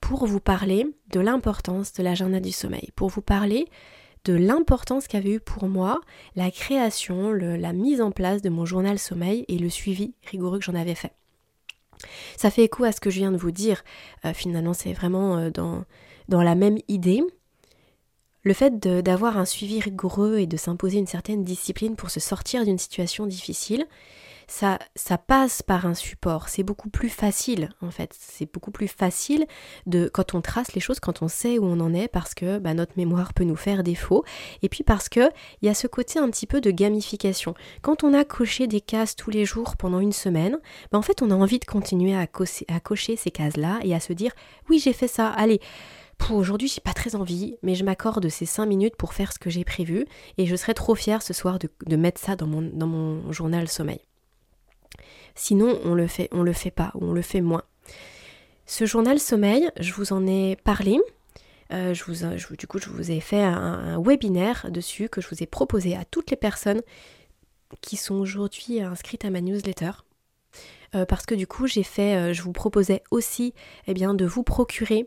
[0.00, 3.66] pour vous parler de l'importance de l'agenda du sommeil, pour vous parler
[4.24, 6.00] de l'importance qu'avait eu pour moi
[6.36, 10.64] la création, la mise en place de mon journal sommeil et le suivi rigoureux que
[10.64, 11.12] j'en avais fait.
[12.36, 13.84] Ça fait écho à ce que je viens de vous dire.
[14.24, 15.84] Euh, finalement, c'est vraiment euh, dans,
[16.28, 17.22] dans la même idée.
[18.44, 22.64] Le fait d'avoir un suivi rigoureux et de s'imposer une certaine discipline pour se sortir
[22.64, 23.86] d'une situation difficile,
[24.46, 24.78] ça,
[25.26, 26.48] passe par un support.
[26.48, 28.14] C'est beaucoup plus facile, en fait.
[28.18, 29.46] C'est beaucoup plus facile
[29.86, 32.58] de quand on trace les choses, quand on sait où on en est, parce que
[32.58, 34.24] bah, notre mémoire peut nous faire défaut.
[34.62, 35.30] Et puis parce que
[35.60, 37.54] il y a ce côté un petit peu de gamification.
[37.82, 40.58] Quand on a coché des cases tous les jours pendant une semaine,
[40.90, 44.12] bah, en fait, on a envie de continuer à, cocher ces cases-là et à se
[44.12, 44.32] dire
[44.68, 45.28] oui, j'ai fait ça.
[45.28, 45.60] Allez.
[46.30, 49.50] Aujourd'hui, j'ai pas très envie, mais je m'accorde ces 5 minutes pour faire ce que
[49.50, 50.06] j'ai prévu
[50.38, 53.98] et je serai trop fière ce soir de, mettre ça dans mon journal sommeil.
[55.34, 57.62] Sinon, on le fait, on le fait pas ou on le fait moins.
[58.66, 60.98] Ce journal sommeil, je vous en ai parlé.
[61.72, 65.42] Euh, je vous, du coup, je vous ai fait un, webinaire dessus que je vous
[65.42, 66.82] ai proposé à toutes les personnes
[67.80, 69.92] qui sont aujourd'hui inscrites à ma newsletter.
[70.94, 73.54] Euh, parce que du coup, j'ai fait, euh, je vous proposais aussi
[73.86, 75.06] eh bien, de vous procurer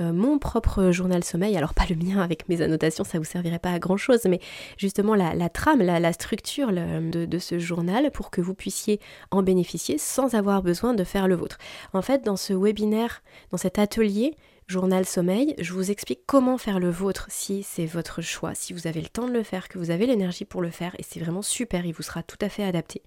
[0.00, 3.58] euh, mon propre journal sommeil, alors pas le mien avec mes annotations, ça vous servirait
[3.58, 4.40] pas à grand chose, mais
[4.78, 9.98] justement la, trame, la, structure de, de, ce journal pour que vous puissiez en bénéficier
[9.98, 11.58] sans avoir besoin de faire le vôtre.
[11.92, 14.36] En fait, dans ce webinaire, dans cet atelier,
[14.72, 18.86] journal sommeil, je vous explique comment faire le vôtre si c'est votre choix, si vous
[18.86, 21.20] avez le temps de le faire, que vous avez l'énergie pour le faire, et c'est
[21.20, 23.02] vraiment super, il vous sera tout à fait adapté.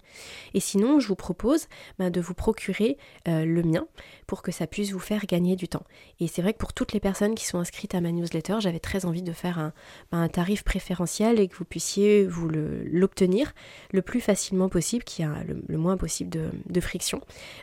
[0.54, 1.66] Et sinon, je vous propose
[1.98, 3.88] ben, de vous procurer euh, le mien
[4.28, 5.82] pour que ça puisse vous faire gagner du temps.
[6.20, 8.78] Et c'est vrai que pour toutes les personnes qui sont inscrites à ma newsletter, j'avais
[8.78, 9.72] très envie de faire un,
[10.12, 13.54] ben, tarif préférentiel et que vous puissiez vous l'obtenir
[13.90, 17.20] le, plus facilement possible, qu'il y a le, moins possible de, friction,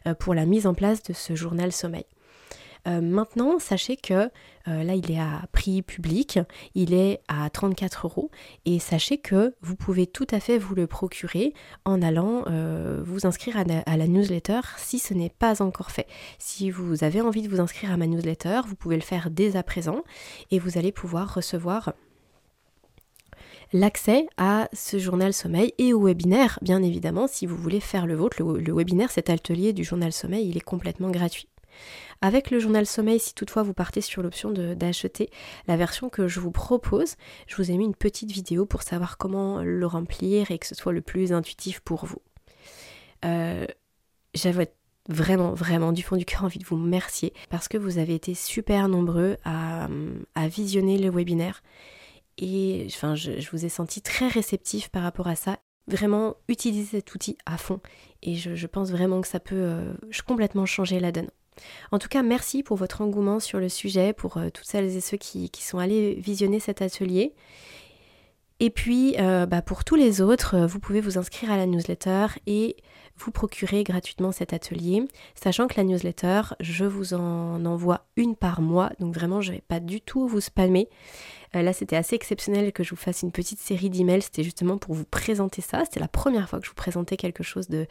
[0.07, 2.03] euh, pour la mise en place de ce journal sommeil.
[2.87, 4.29] Euh, maintenant, sachez que
[4.67, 6.39] euh, là, il est à prix public,
[6.75, 8.29] il est à 34 euros
[8.65, 11.53] et sachez que vous pouvez tout à fait vous le procurer
[11.85, 16.07] en allant euh, vous inscrire à la, newsletter si ce n'est pas encore fait.
[16.39, 19.55] Si vous avez envie de vous inscrire à ma newsletter, vous pouvez le faire dès
[19.55, 20.03] à présent
[20.51, 21.93] et vous allez pouvoir recevoir
[23.71, 28.15] l'accès à ce journal sommeil et au webinaire, bien évidemment, si vous voulez faire le
[28.15, 28.41] vôtre.
[28.41, 31.47] Le, le webinaire, cet atelier du journal sommeil, il est complètement gratuit.
[32.21, 35.29] Avec le journal sommeil, si toutefois vous partez sur l'option d'acheter
[35.67, 37.15] la version que je vous propose,
[37.47, 40.75] je vous ai mis une petite vidéo pour savoir comment le remplir et que ce
[40.75, 42.21] soit le plus intuitif pour vous.
[43.25, 43.65] Euh,
[44.33, 44.73] j'avais
[45.09, 48.33] vraiment, vraiment du fond du cœur envie de vous remercier parce que vous avez été
[48.33, 49.87] super nombreux à,
[50.47, 51.61] visionner le webinaire
[52.37, 55.59] et enfin, je, vous ai senti très réceptif par rapport à ça.
[55.87, 57.81] Vraiment, utilisez cet outil à fond
[58.21, 59.93] et je, pense vraiment que ça peut euh,
[60.25, 61.29] complètement changer la donne.
[61.91, 65.01] En tout cas, merci pour votre engouement sur le sujet, pour euh, toutes celles et
[65.01, 67.33] ceux qui, sont allés visionner cet atelier.
[68.59, 71.65] Et puis, euh, bah, pour tous les autres, euh, vous pouvez vous inscrire à la
[71.65, 72.77] newsletter et
[73.17, 75.05] vous procurer gratuitement cet atelier,
[75.35, 79.57] sachant que la newsletter, je vous en envoie une par mois, donc vraiment, je ne
[79.57, 80.89] vais pas du tout vous spammer.
[81.55, 84.23] Euh, là, c'était assez exceptionnel que je vous fasse une petite série d'emails.
[84.23, 85.83] C'était justement pour vous présenter ça.
[85.85, 87.87] C'était la première fois que je vous présentais quelque chose de,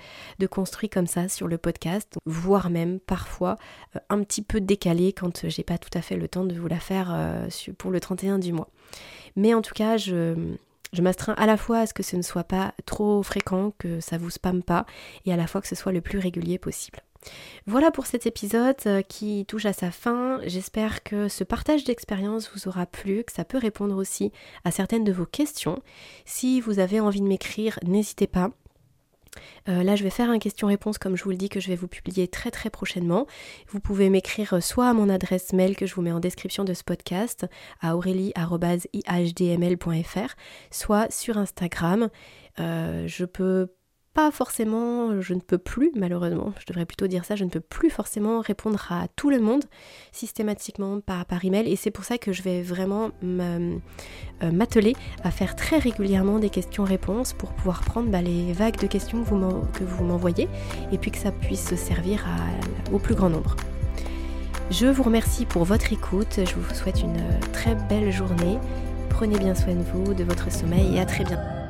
[0.51, 3.57] construit comme ça sur le podcast, voire même parfois
[3.97, 6.69] euh, un petit peu décalé quand j'ai pas tout à fait le temps de vous
[6.69, 7.49] la faire euh,
[7.79, 8.69] pour le 31 du mois.
[9.37, 10.35] Mais en tout cas, je,
[10.93, 14.01] Je m'astreins à la fois à ce que ce ne soit pas trop fréquent, que
[14.01, 14.85] ça vous spamme pas,
[15.25, 17.01] et à la fois que ce soit le plus régulier possible.
[17.67, 20.41] Voilà pour cet épisode euh, qui touche à sa fin.
[20.45, 24.33] J'espère que ce partage d'expérience vous aura plu, que ça peut répondre aussi
[24.65, 25.83] à certaines de vos questions.
[26.25, 28.51] Si vous avez envie de m'écrire, n'hésitez pas.
[29.69, 31.77] Euh, là, je vais faire un question-réponse, comme je vous le dis, que je vais
[31.77, 33.27] vous publier très très prochainement.
[33.69, 36.75] Vous pouvez m'écrire soit à mon adresse mail que je vous mets en description de
[36.75, 37.47] ce podcast,
[37.81, 40.35] à aurélie.ihdml.fr,
[40.71, 42.11] soit sur Instagram.
[42.61, 43.69] Euh, je peux
[44.15, 47.61] pas forcément, je ne peux plus malheureusement, je devrais plutôt dire ça, je ne peux
[47.61, 49.65] plus forcément répondre à tout le monde
[50.13, 53.79] systématiquement par, par email et c'est pour ça que je vais vraiment euh,
[54.43, 54.95] m'atteler
[55.25, 59.85] à faire très régulièrement des questions-réponses pour pouvoir prendre bah, les vagues de questions que
[59.85, 60.49] vous m'envoyez
[60.93, 62.27] et puis que ça puisse servir
[62.93, 63.57] au plus grand nombre.
[64.71, 68.59] Je vous remercie pour votre écoute, je vous souhaite une très belle journée,
[69.11, 71.62] prenez bien soin de vous, de votre sommeil et à très bientôt.